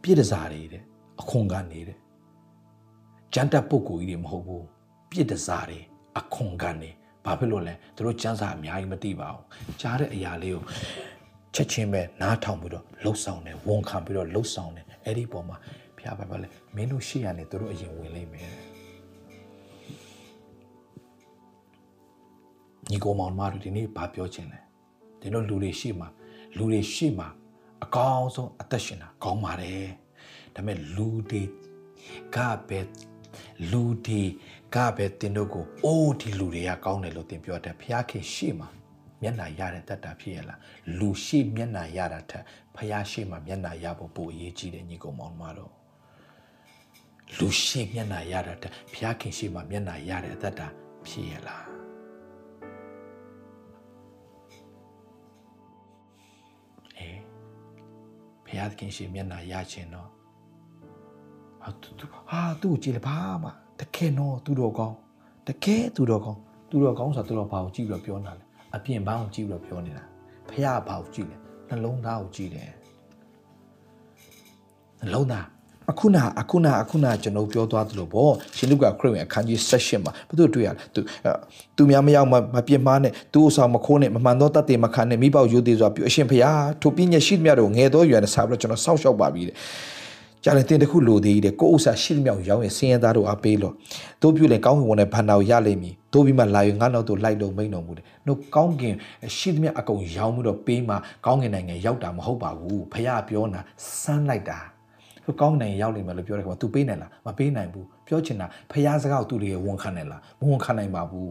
[0.01, 0.81] ပြည့်တစားတွေတဲ့
[1.21, 1.97] အခွန်ကန်နေတဲ့
[3.33, 4.65] ဂျန်တပ်ပုဂ္ဂိုလ်ကြီးတွေမဟုတ်ဘူး
[5.09, 5.79] ပြည့်တစားတွေ
[6.17, 6.91] အခွန်ကန်နေ
[7.25, 9.45] ဘာဖြစ်လို့လဲသူတို့စံစာအများကြီးမသိပါဘူး
[9.81, 10.63] ကြားတဲ့အရာလေးကို
[11.57, 15.57] ချက်ချင်းပဲနားထောင်ပြီးတော့လှုပ်ဆောင်တယ်ဝန်ခံပြီးတော့လှုပ်ဆောင်တယ်အဲ့ဒီပုံမှာ
[15.97, 18.51] ဖျားပါပါလဲမင်းတို့ရှေ့ရနေသူတို့အရင်ဝင်လိမ့်မယ်
[22.89, 24.59] ညီကိုမောင်မတို့ဒီနေ့ဘာပြောချင်လဲ
[25.21, 26.07] ဒီလိုလူတွေရှေ့မှာ
[26.57, 27.27] လူတွေရှေ့မှာ
[27.83, 29.87] အကောင်းဆုံးအသက်ရှင်တာကောင်းပါတယ်
[30.55, 31.43] ဒါပေမဲ့လူတွေ
[32.35, 32.37] က
[32.67, 32.79] ပဲ
[33.71, 34.21] လူတွေ
[34.75, 38.69] ကပဲတင်တို့ကိုအိုးဒီလူတွေကကောင်းတယ်လို့တင်ပြောတယ်ဖျားခင်ရှေ့မှာ
[39.21, 40.59] မျက်နာရတဲ့တတ်တာဖြစ်ရလား
[40.99, 42.43] လူရှိမျက်နာရတာထက်
[42.75, 45.73] ဖျားရှိမှမျက်နာရဖို့ပိုအရေးကြီးတယ်ညီကောင်မောင်မတော်
[47.37, 50.67] လူရှိမျက်နာရတာထက်ဖျားခင်ရှိမှမျက်နာရတဲ့တတ်တာ
[51.07, 51.65] ဖြစ်ရလား
[56.97, 57.19] အေး
[58.47, 60.09] ဖျားခင်ရှိမျက်နာရခြင်းတော့
[61.61, 63.49] ဟာသူဟာသူ့ကိုကြည့်လေဘာမှ
[63.79, 64.95] တကယ်တော့သူတော်ကောင်း
[65.47, 66.39] တကယ်သူတော်ကောင်း
[66.69, 70.03] သူတော်ကောင်းဆိုတော့သူတော်ဘာကိုကြည့်ပြီးတော့ပြောနေတာလဲ အပြင်ဘာကိုကြည့်ပြီးတော့ပြောနေတာ
[70.49, 71.37] ဖះဘာကိုကြည့်လဲ
[71.69, 72.69] နှလုံးသားကိုကြည့်တယ်
[75.01, 75.45] နှလုံးသား
[75.91, 80.99] အခုနအခုနအခုနကျွန်တော်ပြောသွားသလိုပေါ့ရှင်လုကာခရစ်ဝင်အခန်းကြီး16မှာဘုသူတွေ့ရသူ
[81.77, 86.45] သူများမရောက်မပြစ်မှားနဲ့သူ့အဆောင်မခိုးနဲ့မမှန်သောတတ်တယ်မခံနဲ့မိဘရိုးသေးစွာပြုအရှင်ဖះ
[86.81, 89.55] ထိုပြည့်ညက်ရှိသမျှတို့ငယ်သောရွယ်နဲ့စားပြီးတော့ကျွန်တော်စောင့်ရှောက်ပါပြီတဲ့
[90.44, 93.74] ကြာလေတင်တခုလိုသေးတယ်ကိုဥစ္စာရှိသမျှရောင်းရင်စင်ရသားတို့အားပေးလို့
[94.22, 98.94] တို့ပြုလေကောင်းကင်ဝင်တဲ့ဘန္နာကိုရလိမ့်မည်တို့ပြီးမှလာရင်ငါနောက်တို့လိုက်လို့မိန်တော်မူတယ်။တို့ကောင်းကင်
[99.36, 100.94] ရှိသမျှအကုန်ရောင်းပြီးတော့ပေးမှ
[101.26, 103.60] ကောင်းကင်နိုင်ငံရောက်တာမဟုတ်ပါဘူး။ဖះပြောတာ
[104.00, 104.58] စမ်းလိုက်တာ။
[105.24, 111.30] တို့ကောင်းကင်နိုင်ငံရောက်လိမ့်မယ်လို့ပြောတဲ့ကောင် तू ပေးနိုင်လားမပေးနိုင်ဘူး။ပြောချင်တာဖះစကားကိုသူတွေဝန်ခံနိုင်လားမဝန်ခံနိုင်ပါဘူး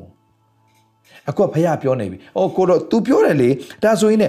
[1.30, 3.50] ။အခုကဖះပြောနေပြီ။အော်ကိုတော့ तू ပြောတယ်လေ
[3.84, 4.26] ဒါဆိုရင်ね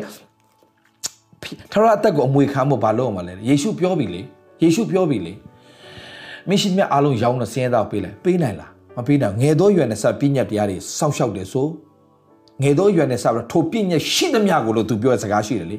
[1.73, 4.23] ထရအသက်ကိုအမွေခံဖို့ဘာလုပ်အောင်မလဲယေရှုပြောပြီလေ
[4.62, 5.34] ယေရှုပြောပြီလေ
[6.50, 11.68] မရှိမြတ်အားလုံးရောင်းတဲ့ဆင်းရဲသားပေးလိုက်ပေးနိုင်လားမပေးနိုင်ငယ်သောရွယ်နဲ့စပြည့်ညက်တရားတွေစောင့်ရှောက်တယ်ဆို
[12.62, 15.78] ငယ်သောရွယ်နဲ့စပြီးထိုပြည့်ညက်ရှိသမျှကိုလို့သူပြောတဲ့စကားရှိတယ်လေ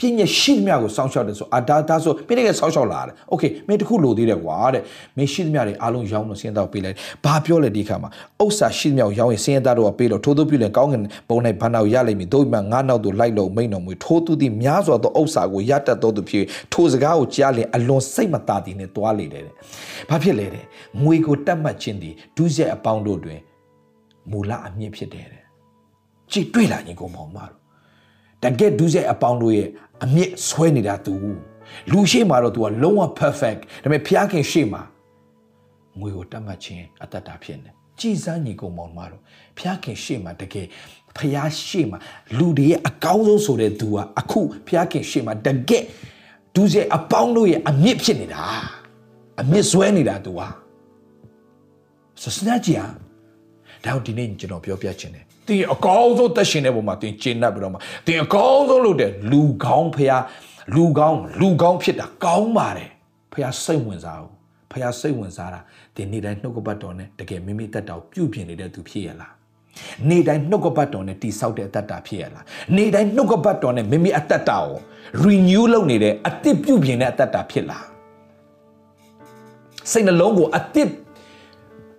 [0.02, 4.82] ြည့်ညက်ရှိသမျှကိုစောင့်ရှောက်တယ်ဆိုအာဒါဒါဆိုပြည့်တဲ့စောင့်ရှောက်လာတယ်โอเคမင်းတခုလိုသေးတယ်ကွာတဲ့
[5.16, 8.10] မင်းရှိသမျှတွေအားလုံးရောင်းလို့ဆင်းရဲသားပေးလိုက်ဘာပြောလဲဒီခါမှာ
[8.42, 19.42] ဥစ္စာရှိသမျှကိုရောင်းရင်ဆင်းရဲသားတို့ကပေးလို့ထိုးသူပြုလဲကောင်းငင်ဘုံနဲ့ဘာနာကိုရလိမ့်မည်တို့မှငါးနောက်တို့လိုက်လို့မိန်တော်မူထိုးသူသည်များစွာသောဥစ္စာကိုရတတ်တော်သူဖြစ်ထိုစကားကိုကြားလင်အလွန်စိတ်မသာသည်နဲ့တွားလေတယ်
[20.08, 20.64] ဘာဖြစ်လဲတဲ့
[21.02, 23.40] ငွေကိုတတ်မှတ်ခြင်းသည်ဒုစရိုက်အပေါင်းတို့တွင်
[24.30, 25.44] မူလအမြင့်ဖြစ်တယ်တဲ့
[26.32, 27.66] ကြည်တွေ့လာရင်ကိုမောင်မတို့
[28.42, 29.68] တကယ်ဒုစရိုက်အပေါင်းတို့ရဲ့
[30.03, 31.15] အမြင့်ဆွဲနေတာသူ
[31.91, 34.79] လူရှိမှတော့ तू ကလုံးဝ perfect ဒါပေမဲ့ဖျားခင်ရှိမှ
[35.99, 39.21] ငွေကိုတတ်မှတ်ခြင်းအတ္တတာဖြစ်နေကြည်စမ်းညီကိုမောင်မတို့
[39.57, 40.67] ဖျားခင်ရှိမှတကယ်
[41.17, 41.99] ဖျားရှိမှာ
[42.37, 45.83] လူတွေရဲ့အကောင်းဆုံးဆိုတဲ့သူကအခုဖျားခင်ရှိမှာတကက်
[46.55, 48.43] ဒူးစေအပေါင်းတို့ရဲ့အမြင့်ဖြစ်နေတာ
[49.41, 50.41] အမြင့်ဆွဲနေတာသူက
[52.21, 52.87] စစနာကြီးဟာ
[53.85, 57.77] ဒါဒီနေ့ကျွန်တော်ပြောပြချင်တယ် တင်အကောင်းဆုံးသက်ရှင်တဲ့ပုံမှာတင်ကျင့်တတ်ပြီးတော့မှ
[58.07, 60.23] တင်အကောင်းဆုံးလုပ်တဲ့လူကောင်းဖျား
[60.75, 62.89] လူကောင်းလူကောင်းဖြစ်တာကောင်းပါတယ်
[63.33, 64.31] ဖျားစိတ်ဝင်စားဘူး
[64.71, 65.59] ဖျားစိတ်ဝင်စားတာ
[65.95, 69.33] ဒီနေ့တိုင်းနှုတ်ကပတ်တော်နဲ့တကယ်မိမိတက်တော်ပြုပြင်နေတဲ့သူဖြစ်ရလား
[70.09, 74.65] နေတိုင်းနှုတ်ကပတ်တော်နဲ့တိဆောက်တဲ့အတ္တဖြစ်ရလားနေတိုင်းနှုတ်ကပတ်တော်နဲ့မိမိအတ္တကို
[75.23, 77.85] renew လုပ်နေတဲ့အစ်စ်ပြုပြင်တဲ့အတ္တဖြစ်လား
[79.91, 80.89] စိတ်နှလုံးကိုအစ်စ်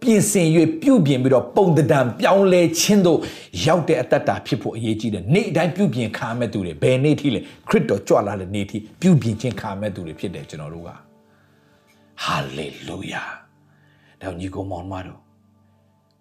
[0.01, 0.47] ပြင်ဆင်၍
[0.81, 3.19] ပြုပြင်ပြီးတော့ပုံတံပြောင်းလဲခြင်းတို့
[3.65, 10.89] ရောက်တဲ့အတ္တဖြစ်ဖို့အရေးကြီးတယ်နေ့တိုင်းပြုပြင်ခံမဲ့သူတွေဘယ်နေ့ထိလဲခရစ်တော်ကြွလာတဲ့နေ့ထိပြုပြင်ခြင်းခံမဲ့သူတွေဖြစ်တယ်ကျွန်တော်တို့က
[12.23, 13.23] ဟာလေလုယာ
[14.21, 15.19] တော့ညီကောင်မောင်မတို့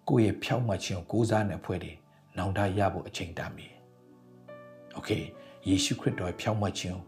[0.09, 1.93] ကိုယ့်ရဲ့ဖြောင့်မတ်ခြင်းကိုကိုးစားတဲ့ဖွဲ့တွေ
[2.37, 3.67] နောင်တရဖို့အချိန်တန်ပြီ
[4.93, 5.09] โอเค
[5.67, 6.99] ယေရှုခရစ်တော်ရဲ့ဖြောင့်မတ်ခြင်း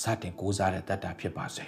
[0.00, 1.66] စတင်ကိုးစားတဲ့တတ်တာဖြစ်ပါစေ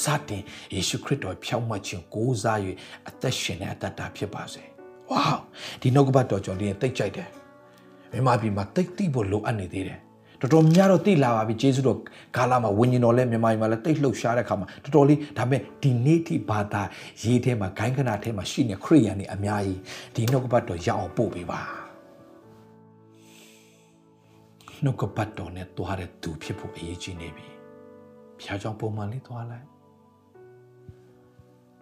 [0.00, 0.42] စတင်
[0.74, 2.58] ယေရှုခရစ်တော်ဖြောင့်မတ်ခြင်းကိုးစား၍
[3.08, 4.62] အသက်ရှင်တဲ့အတ္တဖြစ်ပါစေ
[5.10, 5.34] ဝေါ
[5.80, 7.28] ဒီနှုတ်ကပတ်တော်ကျွန်တော်ဒီတိတ်ကြိုက်တယ်
[8.12, 10.00] မြန်မာပြည်မှာတိတ်တိဖို့လိုအပ်နေသေးတယ်
[10.40, 11.98] တော်တော်များတော့တိလာပါပြီဂျေဇုတော်
[12.36, 16.82] ဂါလာမှာဝิญဉ်တော်လဲမြန်မာပြည်မှာလဲတိတ်လှုပ်ရှားတဲ့ခါမှာတော်တော်လေးဒါပေမဲ့ဒီနေ့ထိဘာသာ
[17.22, 19.78] ရေးထဲမှာဂိုင်းကနာထဲမှာရှိနေခရိယန်တွေအများကြီး
[20.14, 21.60] ဒီနှုတ်ကပတ်တော်ရအောင်ပို့ပေးပါ
[24.84, 27.46] နှုတ်ကပတ်တော်နဲ့တွားတဲ့သူဖြစ်ဖို့အရေးကြီးနေပြီ
[28.42, 29.71] ဖျားကြောင်ပုံမှန်လေးတွားလိုက်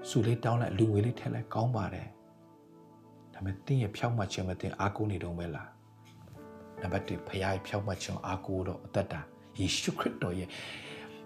[0.09, 2.09] စူလေးတောင်းလိုက်လူငွေလေးထည့်လိုက်ကောင်းပါတယ်
[3.35, 5.69] ဒါပေမဲ့တင်းရဲ့ဖြောက်မှခြင်းမတင်အားကိုးနေတော့မဲလား
[6.81, 9.21] နံပါတ်1ဖခင်ရဲ့ဖြောက်မှခြင်းအားကိုးတော့အသက်တာ
[9.59, 10.49] ယေရှုခရစ်တော်ရဲ့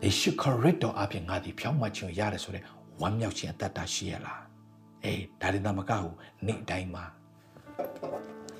[0.05, 2.63] ယေရှုခရစ်တော်အပြင်ငါဒီဖြောက်မှခြင်းရတယ်ဆိုတဲ့
[3.01, 4.41] ဝမ်းမြောက်ခြင်းအသက်တာရှိရလား
[5.05, 6.09] အေးဒါရင်သမကဟု
[6.47, 7.05] နေ့တိုင်းမှာ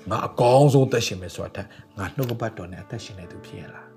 [0.09, 1.63] ငါအကောင်းဆုံးသက်ရှင်မယ်ဆိုတာ
[1.97, 3.87] ငါနှုတ်ကပတ်တော်နဲ့အသက်ရှင်နေသူဖြစ်ရလား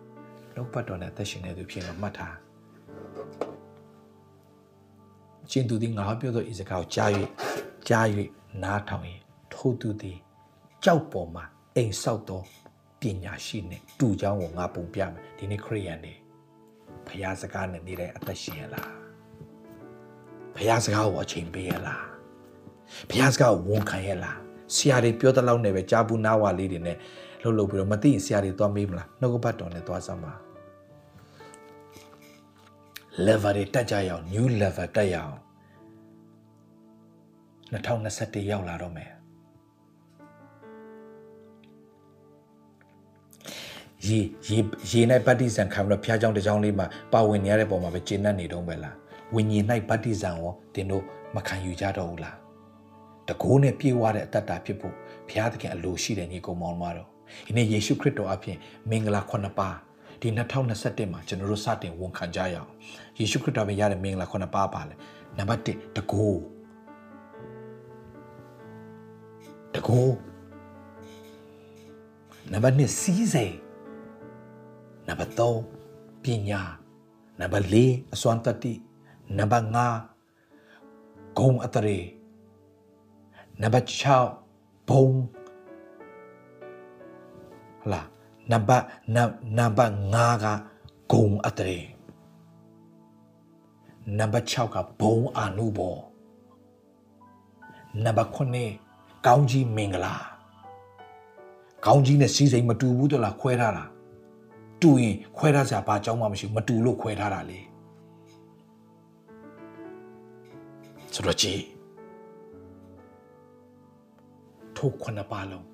[0.54, 2.34] နှုတ်ပတ်တော်နဲ့အသက်ရှင်နေသူဖြစ်တော့မှတ်ထား
[5.50, 7.10] ရှင်သူသည်ငါဟောပြောသောဤစကားကိုကြား၍
[7.88, 8.06] ကြား၍
[8.62, 9.04] နားထောင်၏
[9.52, 10.18] ထိုသူသည်
[10.84, 11.44] ကြောက်ပေါ်မှာ
[11.76, 12.42] အိမ်ဆောက်သော
[13.00, 16.14] ပညာရှိနှင့်တူကြောင်းကိုငါပုံပြမယ်ဒီနေ့ခရိယန်တွေ
[17.06, 18.90] ဘုရားစကားနဲ့နေတဲ့အသက်ရှင်ရလား
[20.54, 22.04] ဘုရားစကားကိုအချိန်ပေးရလား
[23.08, 24.38] ဘုရားစကားကိုဝန်ခံရလား
[24.74, 26.96] ဆရာတွေပြောတဲ့လောက်နဲ့ပဲကြားဘူးနားဝါလေးတွေနဲ့
[27.42, 30.32] လှုပ်လှုပ်ပြီးတော့မသိရင်ဆရာတွေသွားမေးမလားနှုတ်ကပတ်တော်နဲ့သွားစမ်းပါ
[33.26, 35.36] level တွေတက်ကြရအောင် new level တက်ရအောင်
[37.72, 39.10] 2021ရောက်လာတော့မယ်
[44.06, 44.58] ရေရေ
[44.90, 48.96] ရေ၌ဗတ္တိဇံခံပြီးတော့ဖျားကြောင်တစ်ကြောင်လေးမှာပါဝင်နေရတဲ့ပုံမှာပဲကျင့်တတ်နေတော့ပဲလား
[49.34, 51.04] ဝิญဉ်၌ဗတ္တိဇံရောတင်တို့
[51.34, 52.36] မခံယူကြတော့ဘူးလား
[53.28, 54.94] တကိုးနဲ့ပြေဝတဲ့အတ္တဖြစ်ဖို့
[55.28, 57.08] ဘုရားသခင်အလိုရှိတဲ့ညီကောင်မောင်မတော်
[57.46, 58.58] ဒီနေ့ယေရှုခရစ်တော်အပြင်
[58.90, 59.76] မင်္ဂလာခုနှစ်ပါး
[60.22, 60.28] ဒီ
[60.74, 62.70] 2021မှာကျွန်တော်တို့စတင်ဝန်ခံကြရအောင်
[63.18, 64.94] ယေရှုခရစ်တော်ပဲရတဲ့မင်္ဂလာခုနှစ်ပါးပါလေ
[65.38, 66.40] နံပါတ်1တကိုး
[69.74, 70.16] တကိုး
[72.52, 73.56] နံပါတ်2စီးစိမ်
[75.08, 76.62] နံပါတ်3ပညာ
[77.40, 78.72] နံပါတ်4အစွမ်းတတိ
[79.38, 79.66] နံပါတ်
[80.32, 81.98] 5ဂုံအတရေ
[83.62, 83.86] နံပါတ်
[84.38, 85.06] 6ဘုံ
[87.82, 88.00] ဟလာ
[88.52, 88.84] နံပါတ်
[89.58, 90.46] နံပါတ်5က
[91.12, 91.97] ဂုံအတရေ
[94.16, 95.96] နံပါတ်6ကဘုံအာနုဘော
[98.04, 98.30] နံပါတ်
[98.76, 100.14] 9ကောင်းကြီးမင်္ဂလာ
[101.86, 103.84] ကောင်းကြီးနဲ့စီးစိမ်မတူဘူးတလားခွဲထားတာ
[104.80, 107.60] တူရင်ခွဲထားစရာဘာကြောင်းမှမရှိဘူးမတူလို့ခွဲထားတာလေ
[111.14, 111.60] ဆိုတော့ကြည်
[114.76, 115.66] ထိုခုနှစ်ပါလုံး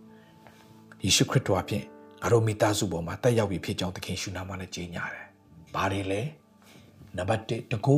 [1.02, 1.84] ယေရှုခရစ်တော်အပြင်
[2.22, 5.26] ငါတို့မိသားစုပေါ်မှာတက်ရောက်ပြီးဖြစ်ကြောင်းသခင်ရှုနာမနဲ့ကြေညာတယ်။
[5.74, 6.22] ဘာတွေလဲ။
[7.16, 7.96] နံပါတ်1တကူ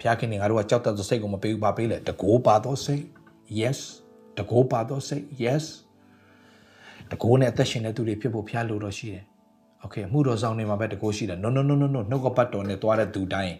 [0.00, 3.04] ဖျားခင်နေငါတို့ကကြောက်တတ်သောစိတ်ကိုမပေးဘူးပါပေးလေတကူပါသောစိတ်
[3.60, 3.78] yes
[4.38, 5.64] တကူပါသောစိတ် yes
[7.10, 9.24] တကူနဲ့အသက်ရှင်တဲ့သူတွေဖြစ်ဖို့ဖျားလို့တော့ရှိတယ်။
[9.84, 13.54] okay မှုတော်ဆောင်နေမှာပဲတကူရှိတယ် no no no no no နှုတ်ကပတ်တော်နဲ့တွားတဲ့သူတိုင်း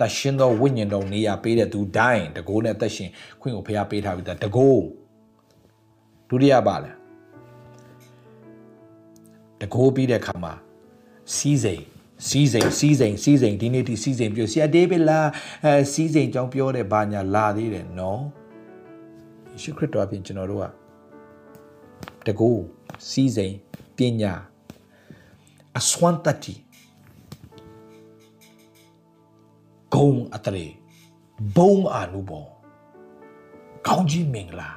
[0.00, 3.10] တရှင်သောဝိညာဉ်တော်နေရာပေးတဲ့သူတိုင်းတကူနဲ့အသက်ရှင်
[3.40, 4.68] ခွင့်ကိုဖျားပေးထားပြီးသားတကူ
[6.28, 6.90] ဒုတိယပါလဲ
[9.60, 10.52] တကိုးပြီးတဲ့အခါမှာ
[11.34, 11.84] စီးစိမ်
[12.28, 15.20] စီးစိမ်စီးစိမ်စီးစိမ်ဒီနေ့ဒီစီးစိမ်ပြောဆရာဒေးဗစ်လာ
[15.64, 18.22] အဲစီးစိမ်ကြောင်းပြောတဲ့ဘာညာလာသေးတယ်နော်
[19.50, 20.66] ယေရှုခရစ်တော်အပြင်ကျွန်တော်တို့က
[22.26, 22.62] တကိုး
[23.10, 23.54] စီးစိမ်
[23.96, 24.32] ပညာ
[25.78, 26.54] အစွမ်းတတိ
[29.94, 30.66] ဂုံအတရေ
[31.56, 32.46] ဘုံအာနုဘော
[33.86, 34.70] ကောင်းကြီးမင်္ဂလာ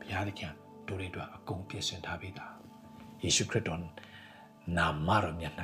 [0.00, 0.52] ဘုရားသခင်
[0.86, 2.54] တို့တွေအတွက်အကုန်ပြင်ဆင်ထားပြီးသား
[3.22, 3.80] ယေရှုခရစ်တော်
[4.76, 5.54] နာမတော်မြတ်၌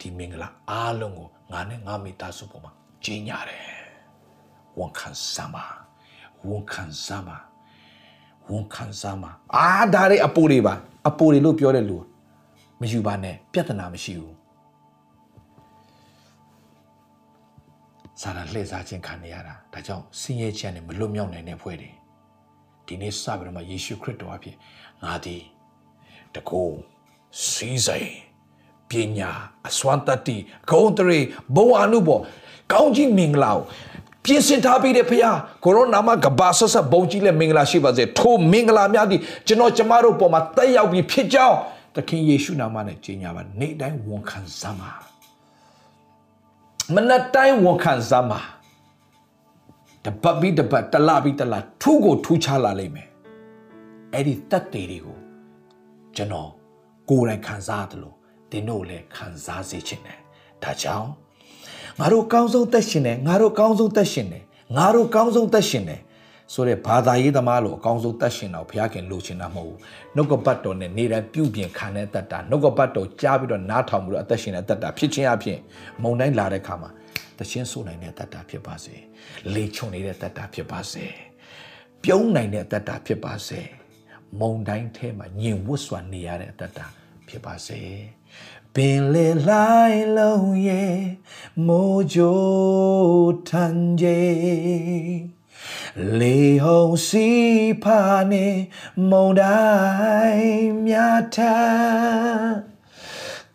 [0.00, 2.72] ဒီမင်္ဂလာအားလုံးကိုငါနဲ့ငါမိသားစုပေါ်မှာ
[3.04, 3.64] ကြီးညာတယ်
[4.78, 5.64] ဝန်ခံစမ်းပါ
[6.48, 7.38] ဝန်ခံစမ်းပါ
[8.50, 10.74] ဝန်ခံစမ်းပါအာဒါတွေအပူတွေပါ
[11.08, 11.98] အပူတွေလို့ပြောတဲ့လူ
[12.80, 14.34] မယူပါနဲ့ပြဿနာမရှိဘူး
[18.20, 21.90] စာရလှည့်စားခြင်းခံနေရတာဒါကြောင့်ဆင်းရဲခြင်းနဲ့မလွတ်မြောက်နိုင်တဲ့ဖွဲ့တွေ
[22.86, 24.56] ဒီနေ့စပြီးတော့မှယေရှုခရစ်တော်အဖြစ်
[25.02, 25.42] ငါသည်
[26.34, 26.62] တကူ
[27.48, 28.27] စီးစိမ်
[28.90, 29.30] ပညာ
[29.68, 30.36] အစွမ်းတတ္တိ
[30.70, 31.20] ဂုဏ်တရေ
[31.54, 32.20] ဘဝအနုဘော
[32.72, 33.62] ကောင်းကြီးမင်္ဂလာကို
[34.24, 41.56] ပြင်ဆင်ထားပြီးတဲ့ဖခင်ကိုရိုနာမကဘာဆဆဘုံကြီးလက်မင်္ဂလာရှိပါစေထိုမင်္ဂလာများသည်ကျွန်တော်ကျမတို့ပေါ်မှာတက်ရောက်ပြီးဖြစ်ကြောင်း
[41.94, 44.92] သခင်ယေရှုနာမနဲ့ကြီးညာပါနေ့တိုင်းဝန်ခံစမ်းပါ
[46.94, 48.40] မနက်တိုင်းဝန်ခံစမ်းပါ
[50.04, 53.08] တပတ်ပြီးတပတ်တလပြီးတလထူးကိုထူးခြားလာလိမ့်မယ်
[54.12, 55.18] အဲ့ဒီတက်တေတွေကို
[56.16, 56.50] ကျွန်တော်
[57.10, 58.17] ကိုယ်တိုင်ခံစားရတယ်လို့
[58.50, 60.18] သင်တို့လည်းခံစားစေချင်တယ်
[60.62, 61.08] ဒါကြောင့်
[61.98, 64.42] ငါတို့ကောင်းဆုံးသက်ရှင်တယ်ငါတို့ကောင်းဆုံးသက်ရှင်တယ်
[64.76, 66.00] ငါတို့ကောင်းဆုံးသက်ရှင်တယ်
[66.52, 69.78] ဆိုတဲ့ဘာသာရေးသမားလို့အကောင်းဆုံးသက်ရှင်တော့ဘုရားခင်လိုချင်တာမဟုတ်ဘူး
[70.16, 75.58] နှုတ်ကပတ်တော်နဲ့နေတိုင်းပြုပြင်ခံတဲ့တတ်တာနှုတ်ကပတ်တော်ကြားပြီးတော့နားထောင်ပြီးတော့အသက်ရှင်တဲ့တတ်တာဖြစ်ခြင်းအပြင်
[76.02, 76.90] မုံတိုင်းလာတဲ့ခါမှာ
[77.38, 78.94] သရှင်ဆိုနိုင်တဲ့တတ်တာဖြစ်ပါစေ
[79.54, 81.04] လေချုံနေတဲ့တတ်တာဖြစ်ပါစေ
[82.04, 83.60] ပြုံးနိုင်တဲ့တတ်တာဖြစ်ပါစေ
[84.40, 86.80] မုံတိုင်းထဲမှာညင်ဝတ်စွာနေရတဲ့အတ္တ
[87.28, 87.80] ဖြစ်ပါစေ
[88.78, 90.98] ပင်လေလိုက်လုံးရဲ့
[91.66, 92.42] မိုးကြို
[93.48, 95.38] ထန်ကြီး
[96.18, 97.28] လေဟုံစီ
[97.82, 98.00] ဖာ
[98.30, 98.46] နေ
[99.10, 99.68] မုံတို
[100.30, 101.38] င်းမြတ်ထ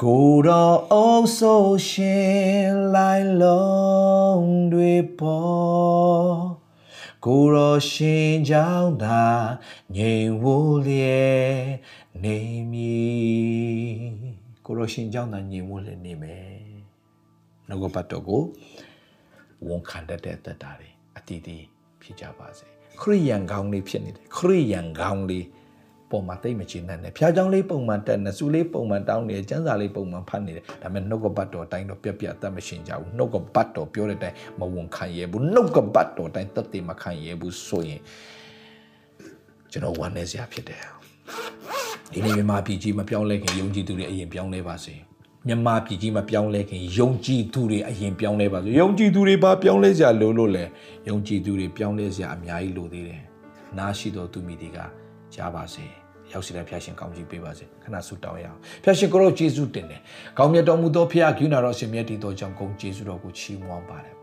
[0.02, 6.36] ကိုယ်တော်အုပ်ဆိုရှင်လိုက်လုံးတွေပေါ်
[7.26, 9.26] ကိုရောရှင်ကြောင့်သာ
[9.96, 10.46] ငြိမ်ဝ
[10.86, 11.64] လျက်
[12.24, 12.38] နေ
[12.72, 14.23] မည်
[14.66, 16.44] ကိုရောရှင်ကြောင့်သာငြိမ်ဝလျက်နေမယ်
[17.68, 18.42] နှုတ်ကပတ်တော်ကို
[19.68, 21.66] ဝန်ခံတတ်တဲ့တတ်တာတွေအတီးတီး
[22.02, 22.66] ဖြစ်ကြပါစေ
[23.02, 25.46] ခရိယန်ကောင်းလေးဖြစ်နေတယ်ခရိယန်ကောင်းလေး
[26.12, 38.02] ပုံမှန်တိတ်မချင်တဲ့ဖျားချောင်းလေးပုံမှန်တက်နေစုလေးပုံမှန်တောင်းနေကျန်းစာလေးပုံမှန်ဖတ်နေတယ်ဒါပေမဲ့နှုတ်ကပတ်တော်တိုင်းတော့ပြက်ပြက်အသက်မရှင်ကြဘူးနှုတ်ကပတ်တော်ပြောတဲ့အတိုင်းမဝန်ခံရဘူးနှုတ်ကပတ်တော်တိုင်းသက်သေမခံရဘူးဆိုရင်
[39.72, 40.82] ကျွန်တော်ဝမ်းနေစရာဖြစ်တယ်
[42.14, 44.96] ဒီနေ့မြန်မာပြည်ကြီးမပြောင်းလဲခင်ယုံကြည်သူတွေအရင်ပြောင်းလဲပါစေ
[45.48, 50.66] မြန်မာပြည်ကြီးမပြောင်းလဲခင်ယုံကြည်သူတွေအရင်ပြောင်းလဲပါစေယုံကြည်သူတွေဘာပြောင်းလဲစရာလိုလို့လဲ
[51.10, 53.22] ယုံကြည်သူတွေပြောင်းလဲစရာအများကြီးလိုသေးတယ်
[53.78, 54.78] နားရှိတော်သူမိတွေက
[55.34, 55.86] ကြားပါစေ
[56.32, 60.02] ရောက်စီတဲ့ဖျာရှင်ကောင်းကြီးပေးပါစေခဏဆုတောင်းရအောင်ဖျာရှင်ကိုရောယေရှုတင်တယ်
[60.38, 64.18] ကောင်းမြတ်တော်မူသောဖျာကယူနာတော်ရှင်မြတ်တည်တော်ကြောင့်ဂုဏ်ယေရှုတော်ကိုချီးမွမ်းပါတယ်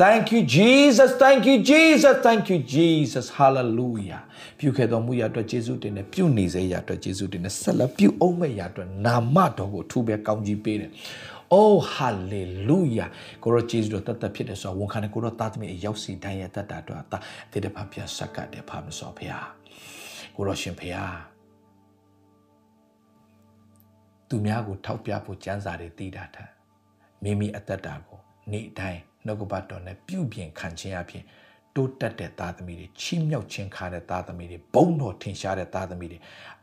[0.00, 4.22] Thank you Jesus thank you Jesus thank you Jesus hallelujah
[4.58, 10.90] ပြုခဲ့တော်မူရာအတွက်ယေရှုတင်တယ်ပြုနေစေရာအတွက်ယေရှုတင်တယ်ဆက်လက်ပြုအောင်မဲ့ရာအတွက်နာမတော်ကိုထူပဲကောင်းကြီးပေးတယ်
[11.56, 13.08] Oh hallelujah
[13.42, 17.18] ကိုရောဂျေဇုတော်တတ်တဖြစ်တယ်ဆိုတော့ဝန်ခံတယ်ကိုရောသားသမီးရောက်စီတိုင်းရဲ့တတ်တာတော့တာ
[17.50, 19.46] တည်တဲ့ဖပြဆက်ကတဲ့ဖမစောဖျား
[20.36, 21.16] ကိုရောရှင်ဖျား
[24.28, 26.36] သူများကိုထောက်ပြဖို့ကြမ်းစာတွေတည်တာထ
[27.22, 28.20] မိမိအသက်တာကို
[28.52, 31.24] နေ့တိုင်း နှုတ်ကပတ်တော်နဲ့ပြုပြင်ခံခြင်းအပြင်
[31.76, 36.18] တိုးတက်တဲ့သားသမီးတွေချီးမြှောက်ခြင်းခါတဲ့သားသမီးတွေဘုံတော်ထင်ရှားတဲ့သားသမီးတွေ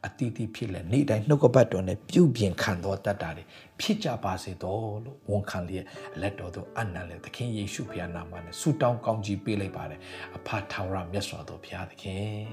[0.05, 3.43] အတီးတီးဖြစ်လဲနေ့တိုင်းနှုတ်ကပတ်တော်နဲ့ပြုပြင်ခံတော်တတ်တာတွေ
[3.79, 5.85] ဖြစ်ကြပါစေတော်လို့ဝန်ခံလျက်
[6.21, 9.99] လက်တော်သို့အနန္တလေသခင်ယေရှုဖခင်နာမနဲ့ဆုတောင်းကောင်းကြီးပေးလိုက်ပါတယ်
[10.37, 12.47] အဖထာဝရမြတ်စွာသောဘုရားသခင်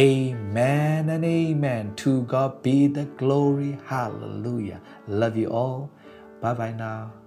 [0.00, 4.80] Amen and amen to God be the glory hallelujah
[5.20, 5.80] love you all
[6.42, 7.19] bye bye now